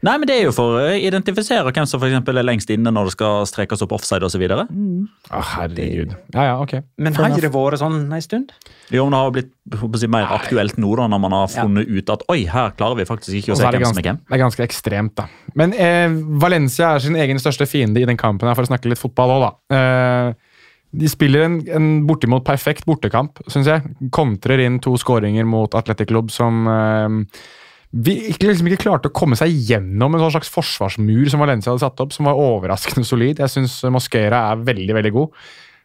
[0.00, 3.10] Nei, men Det er jo for å identifisere hvem som for er lengst inne når
[3.10, 4.44] det skal strekes opp offside osv.
[4.48, 6.14] Å, herregud.
[6.32, 6.78] Ja, ja, ok.
[6.96, 8.54] Men har ikke det vært sånn en stund?
[8.88, 12.14] Jo, men det har blitt si, mer aktuelt nå da, når man har funnet ut
[12.16, 14.22] at oi, her klarer vi faktisk ikke å se hvem som er hvem.
[14.24, 15.28] det er ganske ekstremt, da.
[15.60, 16.08] Men eh,
[16.40, 19.36] Valencia er sin egen største fiende i den kampen, her, for å snakke litt fotball
[19.36, 19.52] òg, da.
[19.76, 20.46] Eh,
[21.00, 23.84] de spiller en, en bortimot perfekt bortekamp, syns jeg.
[24.16, 27.42] Kontrer inn to skåringer mot Atletic Club som eh,
[27.90, 31.72] vi ikke, liksom ikke klarte å komme seg gjennom en sånn slags forsvarsmur som Valencia
[31.72, 33.42] hadde satt opp, som var overraskende solid.
[33.42, 35.40] Jeg syns Mosquera er veldig, veldig god.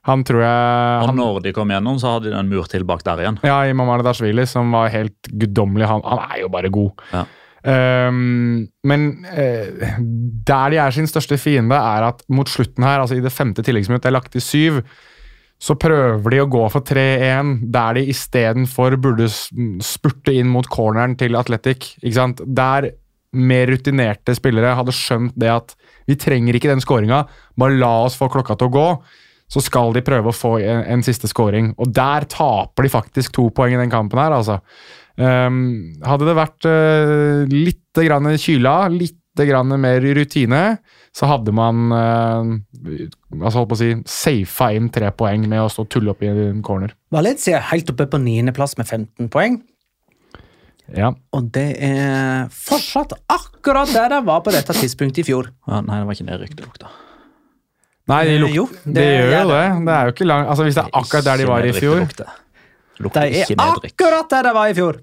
[0.05, 3.01] Han tror jeg Og når de kom gjennom, så hadde de en mur til bak
[3.07, 3.39] der igjen.
[3.41, 5.87] ja, i Mamadashvili, som var helt guddommelig.
[5.89, 7.01] Han, han er jo bare god.
[7.09, 7.25] Ja.
[7.65, 9.97] Um, men uh,
[10.45, 13.65] der de er sin største fiende, er at mot slutten her, altså i det femte
[13.65, 14.83] tilleggsminuttet, det er lagt til syv,
[15.61, 21.15] så prøver de å gå for 3-1, der de istedenfor burde spurte inn mot corneren
[21.19, 21.93] til Athletic.
[22.01, 22.43] Ikke sant?
[22.45, 22.91] Der
[23.35, 25.75] mer rutinerte spillere hadde skjønt det at
[26.07, 27.23] vi trenger ikke den skåringa,
[27.59, 28.89] bare la oss få klokka til å gå.
[29.51, 31.69] Så skal de prøve å få en, en siste scoring.
[31.81, 34.59] Og der taper de faktisk to poeng i den kampen her, altså.
[35.15, 40.77] Um, hadde det vært uh, litt grann kyla, litt grann mer rutine,
[41.11, 43.01] så hadde man eh,
[43.41, 46.23] altså holdt på å si, safa inn tre poeng med å stå og tulle opp
[46.23, 46.95] i en corner.
[47.11, 49.59] Valencia er helt oppe på niendeplass med 15 poeng.
[50.95, 51.11] Ja.
[51.33, 55.49] Og det er fortsatt akkurat der de var på dette tidspunktet i fjor.
[55.67, 56.91] Ja, nei, det var ikke nedrykk det lukta.
[58.05, 59.61] Nei, de, Eh, luk jo, det, de gjør jo det.
[59.65, 59.85] det.
[59.87, 62.05] Det er jo ikke langt, Altså Hvis det er akkurat der de var i fjor.
[62.05, 62.27] Det
[63.01, 64.99] De er akkurat der de var i fjor!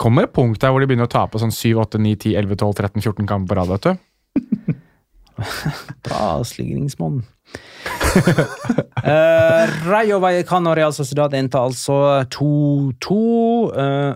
[0.00, 2.60] Kommer et punkt der hvor de begynner å tape sånn 7, 8, 9, 10, 11,
[2.62, 3.68] 12, 13, 14 kamper på rad.
[3.74, 3.92] vet du.
[6.06, 7.22] Bra slingringsmonn.
[9.00, 13.20] uh, Rayo Vallecano Real Sociedad endte altså 2-2.
[13.72, 14.12] Uh,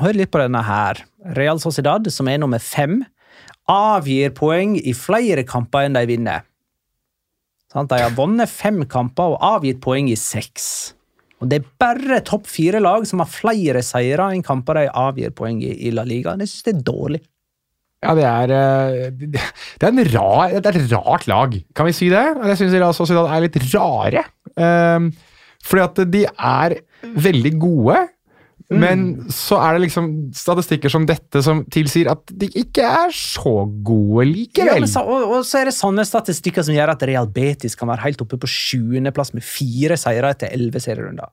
[0.00, 1.04] hør litt på denne her.
[1.36, 3.02] Real Sociedad, som er nummer fem,
[3.70, 6.44] avgir poeng i flere kamper enn de vinner.
[7.74, 10.94] De har vunnet fem kamper og avgitt poeng i seks.
[11.44, 15.34] Og Det er bare topp fire lag som har flere seire enn kamper de avgir
[15.36, 16.32] poeng i, i La Liga.
[16.40, 17.20] Det synes jeg er dårlig.
[18.04, 19.36] Ja, det er, eh,
[19.80, 22.24] det er, rar, det er et rart lag, kan vi si det?
[22.50, 24.24] Jeg syns Real Sociedad er litt rare.
[24.60, 25.08] Um,
[25.64, 26.76] fordi at de er
[27.24, 28.02] veldig gode,
[28.72, 33.52] men så er det liksom statistikker som dette som tilsier at de ikke er så
[33.84, 34.80] gode Ja, likevel.
[34.86, 37.90] men så, og, og så er det sånne statistikker som gjør at Real Betis kan
[37.92, 41.28] være helt oppe på sjuendeplass med fire seire etter elleve serierunder.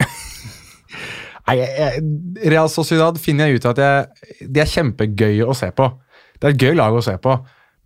[1.46, 2.06] Nei, jeg,
[2.54, 5.90] Real Sociedad finner jeg ut at jeg, de er kjempegøye å se på.
[6.38, 7.36] Det er et gøy lag å se på.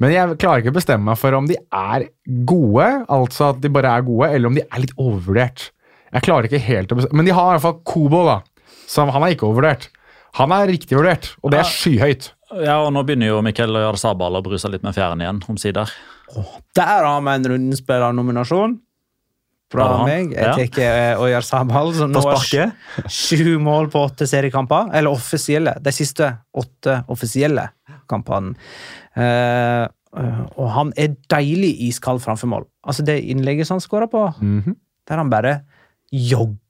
[0.01, 2.07] Men jeg klarer ikke å bestemme meg for om de er
[2.49, 5.67] gode, altså at de bare er gode, eller om de er litt overvurdert.
[6.11, 8.39] Jeg klarer ikke helt å bestemme Men de har i hvert fall Kobo, da.
[8.91, 9.88] Så han er ikke overvurdert.
[10.38, 12.30] Han er riktig vurdert, og det er skyhøyt.
[12.62, 15.91] Ja, og Nå begynner jo Mikkel Jarzabal å bruse litt med fjæren igjen, omsider.
[16.78, 18.76] Der har vi en rundespillernominasjon
[19.70, 20.32] fra meg.
[20.34, 20.57] Ja.
[20.59, 22.72] Jeg tar eh, Oyar Sabal, som nå har
[23.11, 24.91] sju mål på åtte seriekamper.
[24.99, 25.76] Eller offisielle.
[25.82, 26.26] De siste
[26.59, 27.68] åtte offisielle
[28.11, 28.57] kampene.
[29.14, 32.66] Eh, eh, og han er deilig iskald framfor mål.
[32.86, 34.74] Altså Det innlegget som han skåra på, Mhm.
[35.07, 35.61] der han bare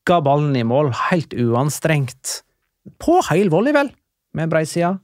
[0.09, 2.43] jogga ballen i mål helt uanstrengt.
[2.99, 3.91] På heil volley, vel,
[4.35, 4.99] med breisida.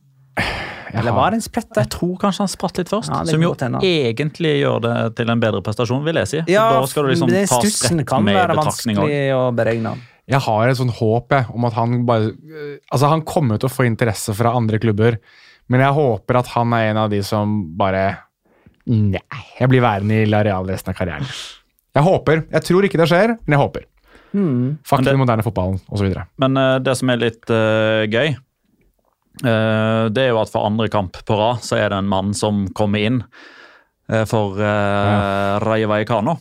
[0.97, 1.83] Eller var det en spretter?
[1.83, 3.53] Jeg tror kanskje han spratt litt først, Ja, som jo
[3.85, 6.43] egentlig gjør det til en bedre prestasjon, vil jeg si.
[6.49, 9.41] Ja, da skal du liksom det ta stussen kan med være vanskelig også.
[9.41, 9.97] å beregne.
[10.27, 13.69] Jeg har et sånn håp jeg, om at han bare øh, Altså, han kommer til
[13.69, 15.21] å få interesse fra andre klubber,
[15.71, 18.23] men jeg håper at han er en av de som bare
[18.87, 19.21] Nei,
[19.59, 21.27] jeg blir værende i La Real resten av karrieren.
[21.97, 22.45] Jeg håper.
[22.55, 23.87] Jeg tror ikke det skjer, men jeg håper.
[24.33, 24.77] Hmm.
[24.87, 26.11] Fuck i moderne fotballen, osv.
[26.43, 28.35] Men uh, det som er litt uh, gøy,
[29.45, 32.35] uh, det er jo at for andre kamp på rad så er det en mann
[32.37, 33.23] som kommer inn
[34.31, 36.37] for uh, Rayo Vallecano.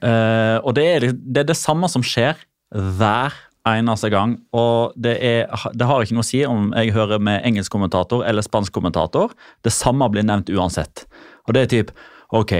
[0.00, 2.38] Eh, og det er, det er det samme som skjer
[2.72, 3.34] hver
[3.68, 4.36] eneste gang.
[4.56, 8.24] Og det, er, det har ikke noe å si om jeg hører med engelsk kommentator
[8.26, 9.34] eller spansk kommentator.
[9.64, 11.06] Det samme blir nevnt uansett.
[11.46, 11.94] Og det er typ
[12.32, 12.54] Ok,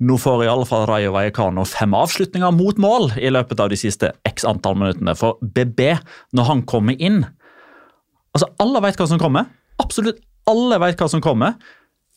[0.00, 3.78] nå får i alle fall Rayo Vallecano fem avslutninger mot mål i løpet av de
[3.80, 5.14] siste x antall minuttene.
[5.16, 5.96] For BB,
[6.36, 7.24] når han kommer inn
[8.36, 9.46] Altså, alle vet hva som kommer.
[9.80, 11.54] Absolutt alle vet hva som kommer.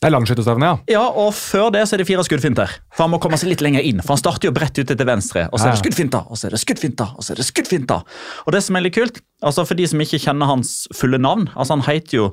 [0.00, 0.76] Det er langskytterstevne, ja.
[0.88, 2.70] Ja, og før det så er det fire skuddfinter.
[2.96, 3.98] For han må komme seg litt lenger inn.
[4.00, 6.48] For han starter jo bredt ute til venstre, og så er det skuddfinter, og så
[6.48, 8.06] er det skuddfinter, og så er det skuddfinter.
[8.46, 11.50] Og det som er litt kult, altså for de som ikke kjenner hans fulle navn,
[11.52, 12.28] altså han heter jo.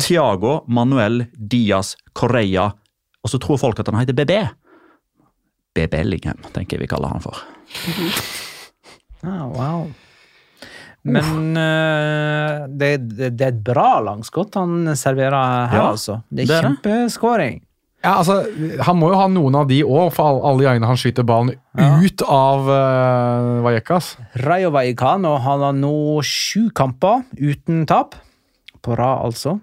[0.00, 2.70] Tiago Manuel Diaz Correia,
[3.20, 4.32] og så tror folk at han heter BB.
[5.74, 5.86] B.
[5.88, 7.38] Bellingham, tenker jeg vi kaller han for.
[9.24, 9.86] Ah, wow.
[11.02, 16.20] Men uh, det, det, det er et bra langskudd han serverer her, Ja, altså.
[16.30, 17.60] Det er, det er kjempeskåring.
[18.02, 18.40] Ja, altså,
[18.82, 21.54] Han må jo ha noen av de òg, for alle, alle gangene han skyter ballen
[21.78, 24.12] ut av uh, Vallecas.
[24.42, 25.92] Rayo Vallecano han har nå
[26.26, 28.16] sju kamper uten tap.
[28.82, 29.56] På rad, altså.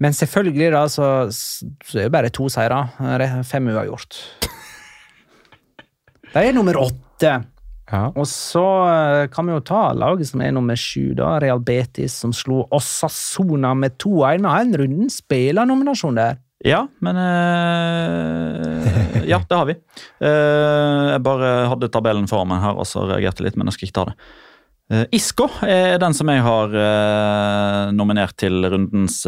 [0.00, 2.78] Men selvfølgelig da, så, så er det bare to seire.
[3.20, 4.16] Re- Fem uavgjort.
[6.32, 7.32] De er nummer åtte.
[7.92, 8.06] Ja.
[8.16, 11.34] Og så eh, kan vi jo ta laget som er nummer sju, da.
[11.42, 14.48] Real Betis, som slo Osasona med 2-1.
[14.48, 16.40] Har en runden spillernominasjon der.
[16.64, 19.74] Ja, men øh, Ja, det har vi.
[20.22, 23.88] Uh, jeg bare hadde tabellen for meg her, og så reagerte litt, men jeg skal
[23.88, 24.16] ikke ta det.
[24.92, 29.22] Uh, Isco er den som jeg har uh, nominert til rundens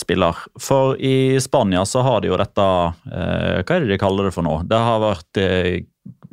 [0.00, 0.44] spiller.
[0.60, 4.46] For i Spania så har de jo dette Hva er det de kaller det for
[4.46, 4.60] nå?
[4.68, 5.42] Det har vært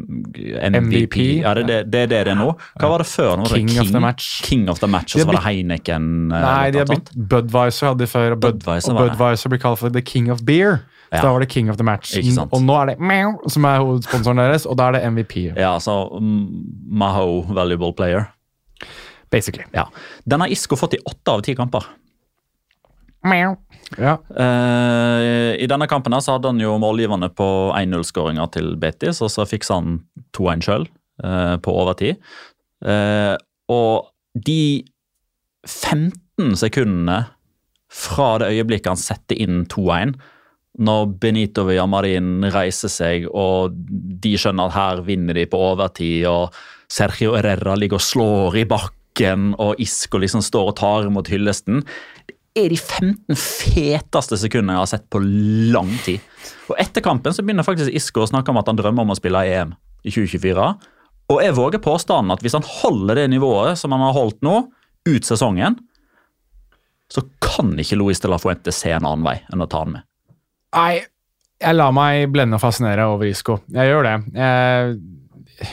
[0.08, 1.18] MVP.
[1.42, 2.52] Ja, det, det, det er det det er nå.
[2.80, 3.36] Hva var det før?
[3.38, 4.30] Nå det King of the match.
[4.46, 6.08] King of the match, Og så var det Heineken.
[6.32, 9.04] eh, Nei, de har blitt Budwiser hadde de før, og, Budwiser, Budweiser og.
[9.18, 10.82] Budwiser blir kalt for The King of Beer.
[11.12, 11.22] Så Ja.
[11.24, 12.14] Da var det King of the Match.
[12.16, 15.34] Og nå er det Meow, som er hovedsponsoren deres, og da er det MVP.
[15.58, 16.46] Ja, så mm,
[16.88, 18.30] Maho Valuable Player.
[19.30, 19.66] Basically.
[19.74, 19.90] Ja.
[20.26, 21.84] Den har Isco fått i åtte av ti kamper.
[24.00, 24.16] Ja.
[24.30, 29.34] Uh, I denne kampen her så hadde han jo målgivende på 1-0-skåringa til Betis, og
[29.34, 30.02] så fiksa han
[30.38, 30.90] 2-1 sjøl
[31.62, 32.18] på overtid.
[32.82, 33.36] Uh,
[33.70, 34.82] og de
[35.68, 37.20] 15 sekundene
[37.92, 40.16] fra det øyeblikket han setter inn 2-1,
[40.82, 46.56] når Benito Villamarin reiser seg, og de skjønner at her vinner de på overtid, og
[46.92, 51.84] Sergio Herrera ligger og slår i bakken, og Isco liksom står og tar imot hyllesten.
[51.84, 56.24] Det er de 15 feteste sekundene jeg har sett på lang tid.
[56.72, 59.18] Og Etter kampen så begynner faktisk Isco å snakke om at han drømmer om å
[59.20, 59.72] spille EM
[60.04, 60.66] i 2024.
[61.32, 64.58] Og jeg våger påstanden at hvis han holder det nivået som han har holdt nå,
[65.08, 65.80] ut sesongen,
[67.12, 69.96] så kan ikke Luis de la Fuente se en annen vei enn å ta han
[69.98, 70.06] med.
[70.76, 71.02] Nei,
[71.62, 73.60] Jeg lar meg blende og fascinere over Isco.
[73.70, 74.14] Jeg gjør det.
[74.34, 75.68] Jeg,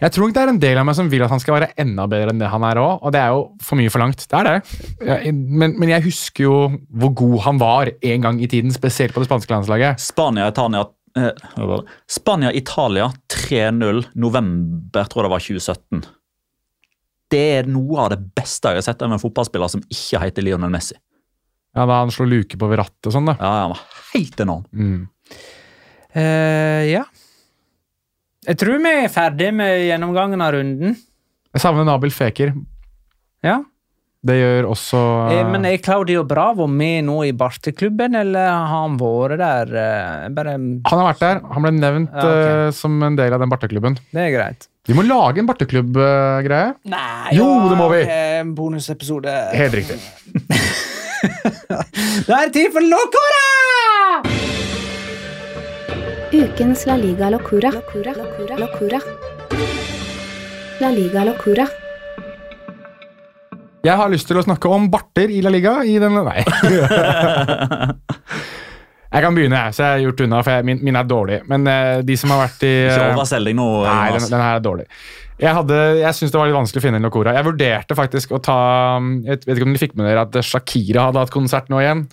[0.00, 2.06] jeg tror det er en del av meg som vil at han skal være enda
[2.10, 4.26] bedre enn det han er òg, og det er jo for mye forlangt.
[4.26, 4.76] Det er det.
[5.08, 6.58] Jeg, men, men jeg husker jo
[6.90, 10.02] hvor god han var en gang i tiden, spesielt på det spanske landslaget.
[10.02, 10.84] Spania-Italia
[11.18, 11.74] eh,
[12.18, 16.06] Spania-Italia 3-0 november, tror jeg det var 2017.
[17.32, 20.46] Det er noe av det beste jeg har sett av en fotballspiller som ikke heter
[20.46, 20.94] Lionel Messi.
[21.76, 23.36] Ja, Da han slo luke på rattet og sånn, da.
[23.40, 23.82] Ja, Han var
[24.14, 24.64] helt enorm.
[24.72, 25.08] Mm.
[26.16, 27.02] Eh, ja.
[28.46, 30.92] Jeg tror vi er ferdig med gjennomgangen av runden.
[31.56, 32.52] Jeg savner Nabil Feker.
[33.44, 33.56] Ja.
[34.26, 38.96] Det gjør også Eh, men er Claudio Bravo med nå i Barteklubben, eller har han
[38.98, 39.70] vært der?
[39.76, 41.40] eh, Bare Han har vært der.
[41.52, 42.66] Han ble nevnt Ja, okay.
[42.66, 43.98] eh, som en del av den barteklubben.
[44.10, 44.66] Det er greit.
[44.86, 46.74] Vi må lage en barteklubb-greie.
[46.86, 48.02] Nei, Jo, det må vi.
[48.10, 49.34] En bonusepisode.
[49.54, 49.98] Helt riktig.
[52.26, 54.55] Da er det tid for Locora!
[56.32, 57.70] Ukens La Liga Locura.
[57.70, 58.12] Locura.
[58.12, 58.56] Locura.
[58.56, 59.00] Locura.
[60.80, 61.66] La Liga Locura.
[63.86, 66.42] Jeg har lyst til å snakke om barter i La Liga i denne Nei.
[69.14, 71.38] jeg kan begynne, jeg, så jeg har gjort unna, for jeg, min, min er dårlig.
[71.46, 73.68] Men uh, de som har vært i Ikke eh, overselg deg nå.
[73.86, 74.88] Nei, den, den her er dårlig.
[75.36, 75.52] Jeg,
[76.00, 77.34] jeg syntes det var litt vanskelig å finne en Locora.
[77.36, 78.56] Jeg vurderte faktisk å ta
[79.26, 82.06] Jeg vet ikke om dere fikk med dere at Shakira hadde hatt konsert nå igjen.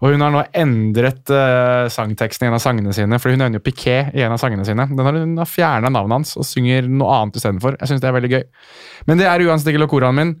[0.00, 3.60] Og hun har nå endret uh, sangteksten i en av sangene sine, for hun nevner
[3.60, 4.86] jo Piquet i en av sangene sine.
[4.88, 7.76] Den har Hun har fjerna navnet hans og synger noe annet istedenfor.
[7.76, 8.46] Jeg synes det er veldig gøy.
[9.10, 10.32] Men det er uansett ikke Locoraen min.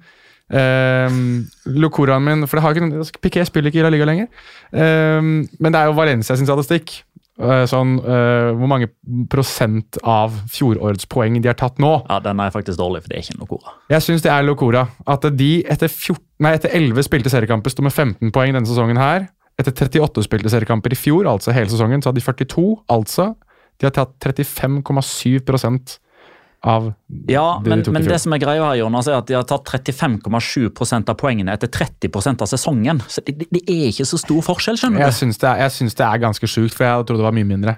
[0.50, 4.32] Um, min For det har ikke, noen- Piquet spiller ikke i La Liga lenger.
[4.72, 7.02] Ehm, men det er jo Valencia sin statistikk.
[7.40, 8.90] Eh, sånn, uh, hvor mange
[9.32, 11.92] prosent av fjorårets poeng de har tatt nå.
[12.04, 13.76] Ja, Den er faktisk dårlig, for det er ikke noe Cora.
[13.88, 14.86] Jeg syns det er Locora.
[15.08, 19.00] At de etter, 14, nei, etter 11 spilte seriekamper sto med 15 poeng denne sesongen
[19.00, 19.30] her.
[19.60, 22.66] Etter 38 spilte seriekamper i fjor, altså hele sesongen, så hadde de 42.
[22.92, 23.32] Altså
[23.80, 25.40] de har tatt 35,7
[26.62, 26.90] av
[27.28, 28.12] Ja, det de men, i men fjor.
[28.12, 31.68] det som er greia her, Jonas, er at de har tatt 35,7% av poengene etter
[31.72, 33.00] 30% av sesongen.
[33.08, 35.18] Så det, det er ikke så stor forskjell, skjønner Jeg du.
[35.22, 37.76] syns det, jeg syns det er ganske sjukt, for jeg trodde det var mye mindre.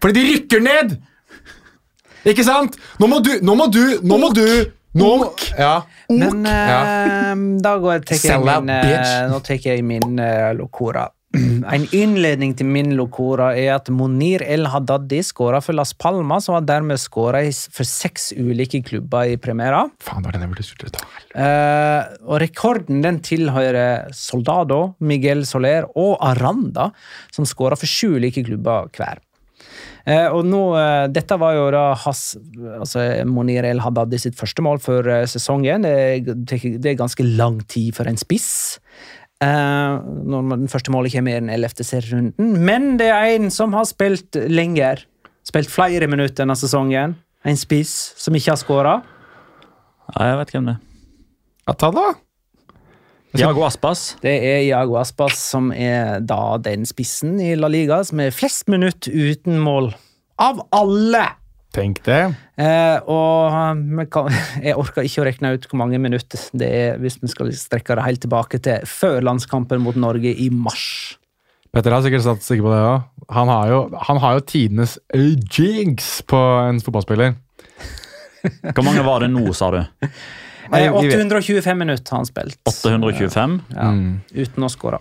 [0.00, 0.96] Fordi de rykker ned!
[2.28, 2.74] Ikke sant?
[2.98, 4.42] Nå må du Nå må du Nå må du
[4.98, 5.08] nå
[5.58, 5.82] ja.
[6.08, 9.26] Men eh, da går jeg, tar jeg min, uh.
[9.30, 11.04] Nå tar jeg min uh, Locora.
[11.74, 16.56] En innledning til min Locora er at Monir El Haddadi skåra for Las Palmas og
[16.56, 17.42] har dermed skåra
[17.74, 19.84] for seks ulike klubber i Primera.
[20.00, 21.04] Faen, det var den jeg ville ta.
[21.44, 26.88] Eh, og rekorden den tilhører Soldado, Miguel Soler og Aranda,
[27.34, 29.20] som skåra for sju ulike klubber hver.
[30.08, 32.38] Eh, og nå, eh, Dette var jo da has,
[32.78, 35.84] altså Monir El Haddadi sitt første mål for eh, sesongen.
[35.84, 38.78] Det er, det er ganske lang tid for en spiss.
[39.44, 41.84] Eh, når den første målet kommer i den 11.
[41.86, 42.58] serierunden.
[42.66, 45.04] Men det er en som har spilt lenger.
[45.46, 47.14] Spilt flere minutter denne sesongen.
[47.46, 48.94] En spiss som ikke har skåra.
[50.14, 50.82] Ja, jeg vet hvem det er.
[51.68, 52.16] Ja, ta det, da.
[53.38, 54.16] Jago Aspas.
[54.22, 58.66] Det er Jago Aspas som er da den spissen i La Liga som er flest
[58.72, 59.92] minutt uten mål.
[60.40, 61.26] Av alle!
[61.76, 62.20] Tenk det.
[62.56, 64.30] Eh, og kan,
[64.66, 67.96] jeg orker ikke å regne ut hvor mange minutter det er hvis vi skal strekke
[67.98, 70.86] det helt tilbake til før landskampen mot Norge i mars.
[71.74, 73.02] Petter har sikkert satt sikker på det òg.
[73.36, 77.34] Han, har jo- han har jo tidenes jigs jinx på en fotballspiller.
[78.74, 79.82] Hvor mange var det nå, sa du?
[80.72, 83.60] Nei, Eh, 825 minutter har han spilt 825?
[83.76, 84.20] ja, Mm.
[84.36, 84.98] uten å skåre.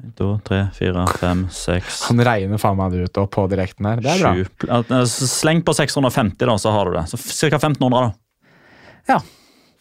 [0.00, 3.88] 1, 2, 3, 4, 5, 6, Han regner faen meg det ut og på direkten
[3.88, 4.02] her.
[4.04, 5.02] Det er bra.
[5.08, 7.06] Sleng på 650, da, så har du det.
[7.12, 7.56] Så ca.
[7.60, 8.12] 1500, da.
[9.14, 9.18] Ja,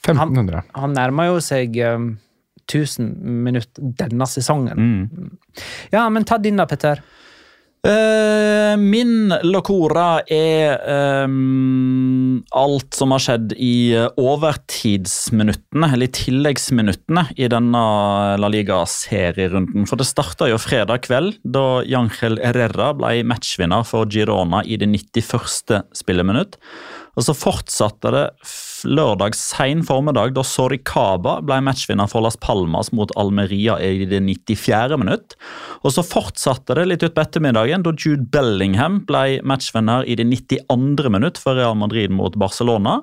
[0.05, 0.63] 1500.
[0.79, 2.11] han nærmer jo seg um,
[2.69, 3.09] 1000
[3.43, 4.79] minutter denne sesongen.
[4.79, 5.31] Mm.
[5.91, 7.01] Ja, men ta din da, Petter.
[7.87, 10.81] Eh, min locora er
[11.23, 17.83] um, alt som har skjedd i overtidsminuttene, eller i tilleggsminuttene, i denne
[18.41, 19.87] La Liga-serierunden.
[19.87, 24.89] For det starta jo fredag kveld, da Jangel Herrera ble matchvinner for Girona i det
[24.91, 25.79] 91.
[25.95, 26.59] spilleminutt.
[27.15, 28.25] Og så fortsatte det
[28.87, 34.97] lørdag sein formiddag, da Soricaba ble matchvinner for Las Palmas mot Almeria i det 94.
[34.99, 35.35] minutt.
[35.83, 41.09] Og så fortsatte det litt utpå ettermiddagen, da Jude Bellingham ble matchvinner i det 92.
[41.11, 42.99] minutt for Real Madrid mot Barcelona.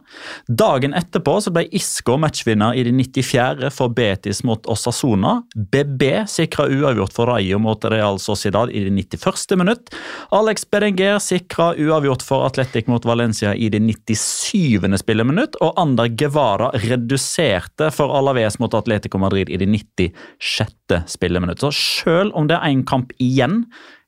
[0.48, 3.70] Dagen etterpå så ble Isco matchvinner i det 94.
[3.74, 5.40] for Betis mot Osasona.
[5.56, 9.56] BB sikra uavgjort for Rayo mot Real Sociedad i det 91.
[9.56, 9.94] minutt.
[10.30, 14.98] Alex Bedenger sikra uavgjort for Atletic mot Valencia i det 97.
[14.98, 15.56] spilleminutt.
[15.66, 20.98] Og Ander Guevara reduserte for Alaves mot Atletico Madrid i det 96.
[21.10, 21.64] spilleminutt.
[21.64, 23.64] Så selv om det er én kamp igjen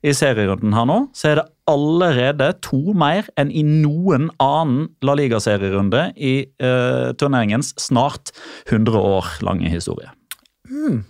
[0.07, 5.17] i serierunden her nå, så er det allerede to mer enn i noen annen La
[5.19, 8.31] Liga-serierunde i eh, turneringens snart
[8.71, 10.13] 100 år lange historie.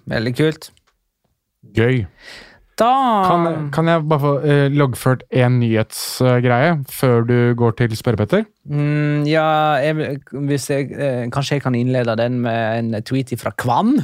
[0.09, 0.71] Veldig kult.
[1.77, 2.07] Gøy.
[2.79, 2.91] Da
[3.27, 8.45] Kan, kan jeg bare få eh, loggført én nyhetsgreie før du går til spørrepetter?
[8.69, 9.47] Mm, ja,
[9.83, 13.97] jeg, hvis jeg, eh, kanskje jeg kan innlede den med en tweet fra Kvam,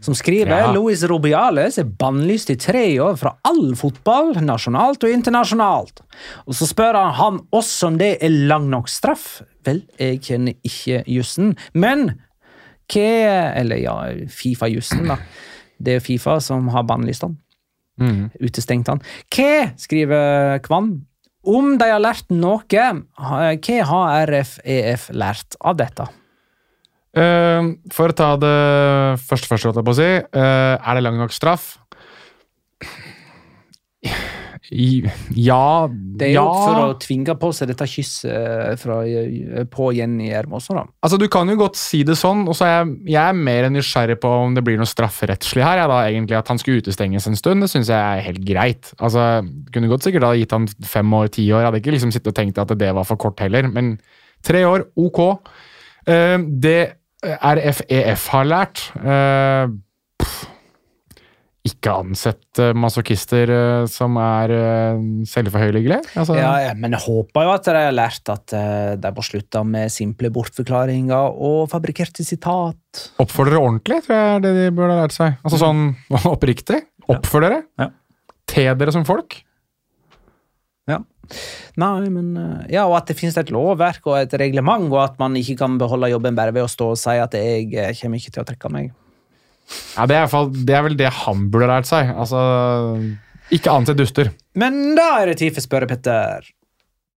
[0.00, 0.72] som skriver Ja.
[0.72, 6.00] Luis Rubiales er bannlyst i tre år fra all fotball, nasjonalt og internasjonalt.
[6.46, 9.42] Og så spør han han oss om det er lang nok straff.
[9.66, 12.14] Vel, jeg kjenner ikke jussen, men
[12.92, 13.94] hva Eller ja,
[14.28, 15.16] Fifa-jussen, da.
[15.82, 17.36] Det er Fifa som har bannlyst han.
[18.40, 19.02] Utestengt han.
[19.32, 20.94] Hva, skriver Kvam,
[21.42, 26.08] om de har lært noe, hva har RFEF lært av dette?
[27.12, 28.56] Uh, for å ta det
[29.20, 30.10] første først, holdt jeg på å si.
[30.32, 31.74] Uh, er det lang nok straff?
[34.72, 36.52] Ja Det er jo ja.
[36.64, 39.00] for å tvinge på seg dette kysset fra,
[39.72, 40.84] på Jenny da.
[41.04, 43.68] Altså, Du kan jo godt si det sånn, og så er jeg, jeg er mer
[43.72, 45.84] nysgjerrig på om det blir noe strafferettslig her.
[45.90, 48.94] Da, egentlig At han skulle utestenges en stund, det syns jeg er helt greit.
[48.98, 49.44] Altså,
[49.74, 51.62] Kunne godt sikkert ha gitt han fem år, ti år.
[51.62, 53.68] Jeg hadde ikke liksom sittet og tenkt at det var for kort heller.
[53.68, 53.94] Men
[54.44, 55.22] tre år, ok.
[56.08, 56.80] Uh, det
[57.22, 59.70] RFEF har lært Uh,
[61.62, 66.00] Ikke ansett eh, masochister eh, som er uh, selvforhøyelige.
[66.18, 69.22] Altså, Ja, ja, men jeg håper jo at de har lært at eh, de må
[69.26, 73.06] slutte med simple bortforklaringer og fabrikkerte sitat.
[73.22, 75.38] Oppfør dere ordentlig, tror jeg er det de burde ha lært seg.
[75.46, 75.86] Altså sånn
[76.34, 76.82] oppriktig.
[77.06, 77.62] Oppfør dere.
[77.78, 77.92] Ja.
[78.50, 79.38] Te dere som folk.
[81.80, 85.20] Nei, men eh, Ja, og at det finnes et lovverk og et reglement, og at
[85.22, 88.20] man ikke kan beholde jobben bare ved å stå og si at jeg eh, kommer
[88.20, 88.92] ikke til å trekke meg.
[89.96, 92.10] Ja, det, er fall, det er vel det han burde lært seg.
[92.14, 92.40] Altså,
[93.52, 94.32] ikke anse duster.
[94.58, 96.50] Men da er det tid for spørrepetter.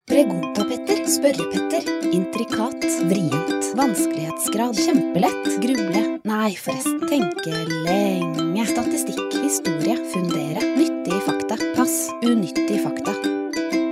[0.06, 11.24] Pregunta-Petter, Spørre-Petter, intrikat, vrient, vanskelighetsgrad, kjempelett, gruble, nei forresten, tenke lenge, statistikk, historie, fundere, nyttige
[11.26, 13.18] fakta, pass, unyttige fakta.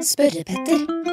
[0.05, 1.12] Spørre-Petter.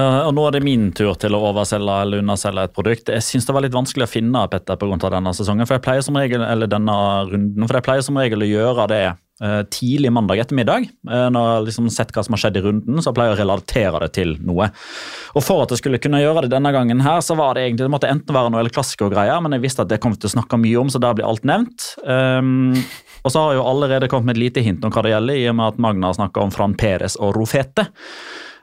[0.00, 3.10] Eh, og Nå er det min tur til å overselge eller underselge et produkt.
[3.12, 6.06] Jeg synes det var litt vanskelig å finne Petter av denne sesongen, for jeg pleier
[6.06, 10.12] som regel, eller denne runden, for jeg pleier som regel å gjøre det uh, tidlig
[10.14, 10.86] mandag ettermiddag.
[11.08, 13.32] Uh, når jeg har liksom sett hva som har skjedd i runden, så jeg pleier
[13.32, 14.70] jeg å relatere det til noe.
[15.34, 17.88] Og For at jeg skulle kunne gjøre det denne gangen, her, så var det egentlig,
[17.88, 20.34] det måtte enten være noe eller klassikergreier, men jeg visste at det kom til å
[20.36, 21.94] snakke mye om, så der blir alt nevnt.
[22.04, 22.76] Um,
[23.20, 25.40] og så har jeg jo allerede kommet med et lite hint om hva det gjelder,
[25.42, 27.90] i og med at Magna snakka om Fran Peres og Rofete.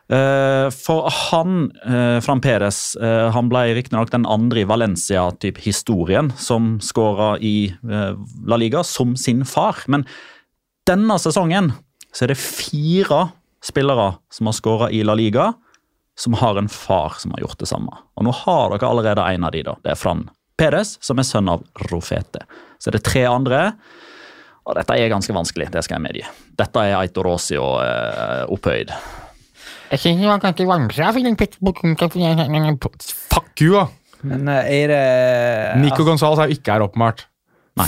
[0.08, 6.78] Eh, for han, uh, Fran Perez, eh, han ble riktignok den andre i Valencia-historien som
[6.80, 8.14] skåra i eh,
[8.48, 9.84] La Liga som sin far.
[9.92, 10.08] Men
[10.88, 11.74] denne sesongen
[12.16, 13.28] så er det fire
[13.64, 15.52] spillere som har skåra i La Liga,
[16.18, 18.00] som har en far som har gjort det samme.
[18.16, 19.76] Og nå har dere allerede en av de da.
[19.84, 22.48] Det er Fran Peres, som er sønn av Rofete.
[22.80, 23.62] Så er det tre andre.
[24.68, 26.28] Og dette er ganske vanskelig, det skal jeg medgi.
[26.58, 28.96] Dette er og eh, opphøyd.
[29.92, 31.06] Jeg synes det var ganske vanskelig.
[33.32, 33.88] Fuck you, da!
[34.28, 35.02] Men eh, er det
[35.84, 37.28] Nico Gonzales er jo ikke her, åpenbart.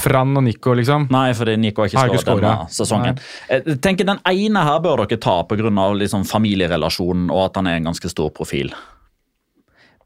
[0.04, 1.08] Fran og Nico, liksom.
[1.10, 3.20] Nei, fordi Nico har ikke skåret denne sesongen.
[3.50, 5.72] Jeg tenker Den ene her bør dere ta pga.
[5.98, 8.70] Liksom familierelasjonen og at han er en ganske stor profil.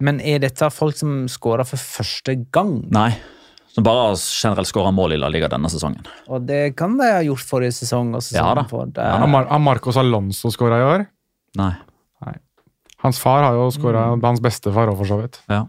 [0.03, 2.77] Men er dette folk som skårer for første gang?
[2.95, 3.11] Nei,
[3.73, 6.07] som bare har generelt skåra mål i La Liga denne sesongen.
[6.31, 8.15] Og det kan de ha gjort forrige sesong.
[8.15, 8.65] Og Ja da.
[8.65, 11.05] har Marcos Alonso skåra i år?
[11.59, 11.73] Nei.
[13.03, 15.41] Hans far har jo skåra Hans bestefar òg, for så vidt.
[15.51, 15.65] Ja.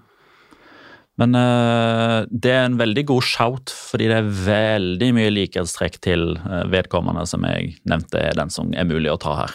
[1.19, 6.37] Men uh, det er en veldig god shout, fordi det er veldig mye likhetstrekk til
[6.41, 9.55] eh, vedkommende som jeg nevnte er den som er mulig å ta her.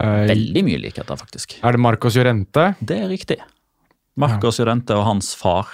[0.00, 1.56] Uh, Veldig mye likheter, faktisk.
[1.64, 2.68] er det Marcos Llorente?
[2.80, 3.40] Det er riktig.
[4.18, 5.68] Marcos Llorente og hans far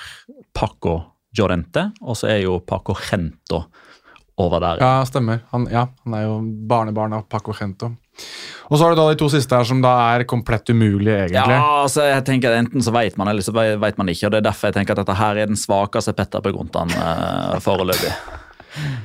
[0.57, 0.97] Paco
[1.38, 3.64] Llorente, og så er jo Paco Gento
[4.42, 4.82] over der.
[4.82, 5.42] Ja, stemmer.
[5.53, 6.38] Han, ja, han er jo
[6.70, 7.92] barnebarn av Paco Gento.
[8.71, 11.57] Og så har du da de to siste her som da er komplett umulige, egentlig.
[11.59, 14.29] Ja, altså jeg tenker at Enten så vet man, eller så vet man ikke.
[14.29, 17.61] og Det er derfor jeg tenker at dette her er den svakeste Petter Beguntan eh,
[17.65, 18.15] foreløpig.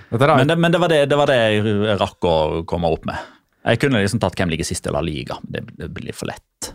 [0.09, 2.31] Men, det, men det, var det, det var det jeg rakk å
[2.65, 3.19] komme opp med.
[3.69, 6.71] Jeg kunne liksom tatt hvem ligger sist i La Liga, det, det blir for lett.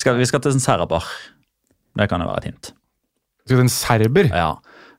[0.00, 1.04] Skal, vi skal til en serber.
[1.98, 2.70] Det kan jo være et hint.
[3.44, 4.30] Skal til en serber?
[4.32, 4.48] Ja.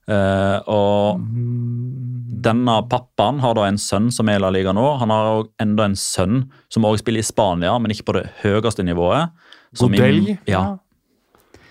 [0.10, 1.20] Eh, og
[2.42, 4.86] denne pappaen har da en sønn som er i La Liga nå.
[5.02, 6.42] Han har også enda en sønn
[6.72, 9.30] som også spiller i Spania, men ikke på det høyeste nivået.
[9.78, 10.38] Som i- Godell?
[10.50, 10.78] Ja,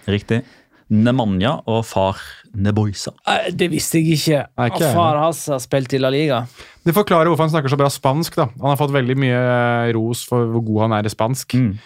[0.07, 0.43] riktig.
[0.91, 2.17] Nemanja og far
[2.57, 3.11] Neboisa.
[3.27, 4.47] Eh, Det visste jeg ikke.
[4.57, 6.47] Og far hans har spilt i La Liga.
[6.85, 8.37] Det forklarer hvorfor han snakker så bra spansk.
[8.37, 8.47] da.
[8.61, 11.53] Han har fått veldig mye eh, ros for hvor god han er i spansk.
[11.55, 11.79] Mm.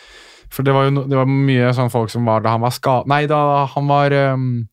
[0.53, 3.03] For det var jo det var mye sånn folk som var da han var ska...
[3.07, 4.69] Nei, da han var ehm,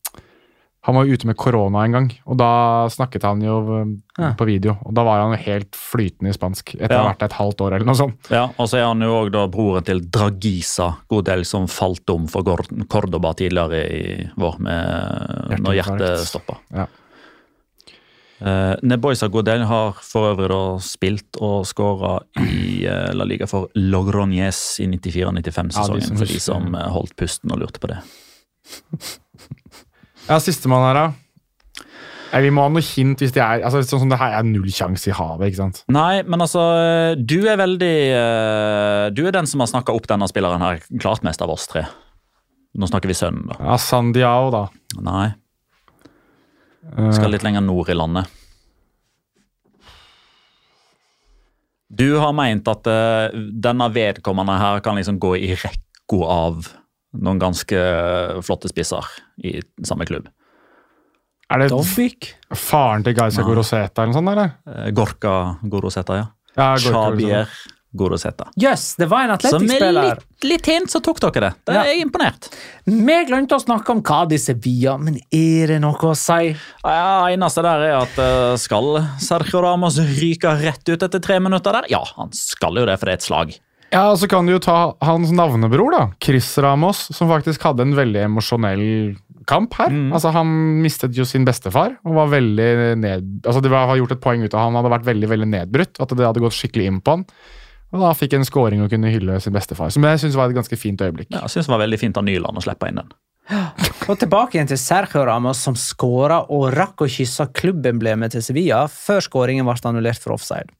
[0.90, 2.48] Han var jo ute med korona en gang, og da
[2.90, 3.56] snakket han jo
[4.18, 4.32] Ja.
[4.34, 4.74] på video.
[4.84, 7.12] Og da var han jo helt flytende i spansk etter å ha Ja.
[7.12, 8.30] vært der et halvt år eller noe sånt.
[8.30, 12.42] Ja, og så er han jo òg broren til Dragisa Godel, som falt om for
[12.42, 16.58] Cordoba tidligere i vår med, når hjertet stoppa.
[16.74, 16.86] Ja.
[18.40, 23.68] Uh, Neboisa Godel har for øvrig da spilt og skåra i uh, La Liga for
[23.76, 27.98] Logroñez i 94-95-sesongen, Ja, for de som holdt pusten og lurte på det.
[30.30, 31.08] Ja, Sistemann her, da.
[32.40, 34.68] Vi må ha noe hint hvis det er altså Sånn som det her er null
[34.70, 35.80] sjanse i havet, ikke sant?
[35.90, 36.62] Nei, men altså,
[37.18, 41.26] du er veldig eh, Du er den som har snakka opp denne spilleren her klart
[41.26, 41.82] mest av oss tre.
[42.78, 43.58] Nå snakker vi sønnen, da.
[43.72, 44.64] Ja, Sandiao, da.
[45.02, 45.32] Nei,
[46.96, 48.30] Eh, skal litt lenger nord i landet.
[51.90, 56.70] Du har meint at eh, denne vedkommende her kan liksom gå i rekka av
[57.18, 57.80] noen ganske
[58.46, 59.06] flotte spisser
[59.42, 60.28] i samme klubb.
[61.50, 62.34] er det Dobbik?
[62.54, 64.30] faren til Gaisa Goroseta eller noe sånt?
[64.30, 64.52] eller?
[64.86, 66.26] Eh, Gorka Goroseta, ja.
[66.56, 67.48] Ja, Shabier
[67.96, 68.46] Goroseta.
[68.60, 71.54] Jøss, det var en Så med litt, litt hint så tok dere det.
[71.66, 71.80] Det Ja.
[71.82, 72.46] er jeg imponert.
[72.86, 76.54] Vi glemte å snakke om Cádiz Sevilla, men er det noe å si?
[76.84, 81.72] Ja, eneste der er at eh, skal Sergio Ramos ryke rett ut etter tre minutter
[81.72, 81.88] der?
[81.90, 83.58] Ja, han skal jo det, for det er et slag.
[83.90, 86.02] Ja, og så kan du jo ta hans navnebror, da.
[86.22, 88.84] Chris Ramos, som faktisk hadde en veldig emosjonell
[89.50, 89.90] kamp her.
[89.90, 90.12] Mm.
[90.14, 90.52] Altså, Han
[90.84, 92.68] mistet jo sin bestefar og var veldig
[93.02, 93.32] ned...
[93.44, 95.98] Altså, Det var gjort et poeng ut av han hadde vært veldig veldig nedbrutt.
[95.98, 97.26] At det hadde gått skikkelig inn på han.
[97.90, 99.90] Og da fikk en scoring og kunne hylle sin bestefar.
[99.90, 101.32] Som jeg syns var et ganske fint øyeblikk.
[101.34, 103.10] Ja, jeg synes det var veldig fint av Nyland å slippe inn den.
[104.10, 108.84] Og tilbake igjen til Sergio Ramos, som skåra og rakk å kysse klubbemblemet til Sevilla
[108.90, 110.70] før skåringen ble annullert for offside.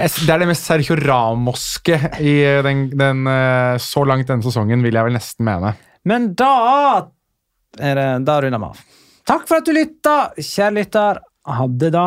[0.00, 2.34] Det er det mest Sergio Ramoske i
[2.64, 5.74] den, den, eh, så langt denne sesongen, vil jeg vel nesten mene.
[6.08, 6.52] Men da
[7.78, 8.80] er det, Da runder vi av.
[9.28, 11.20] Takk for at du lytta, kjære lytter.
[11.46, 12.06] Ha det, da.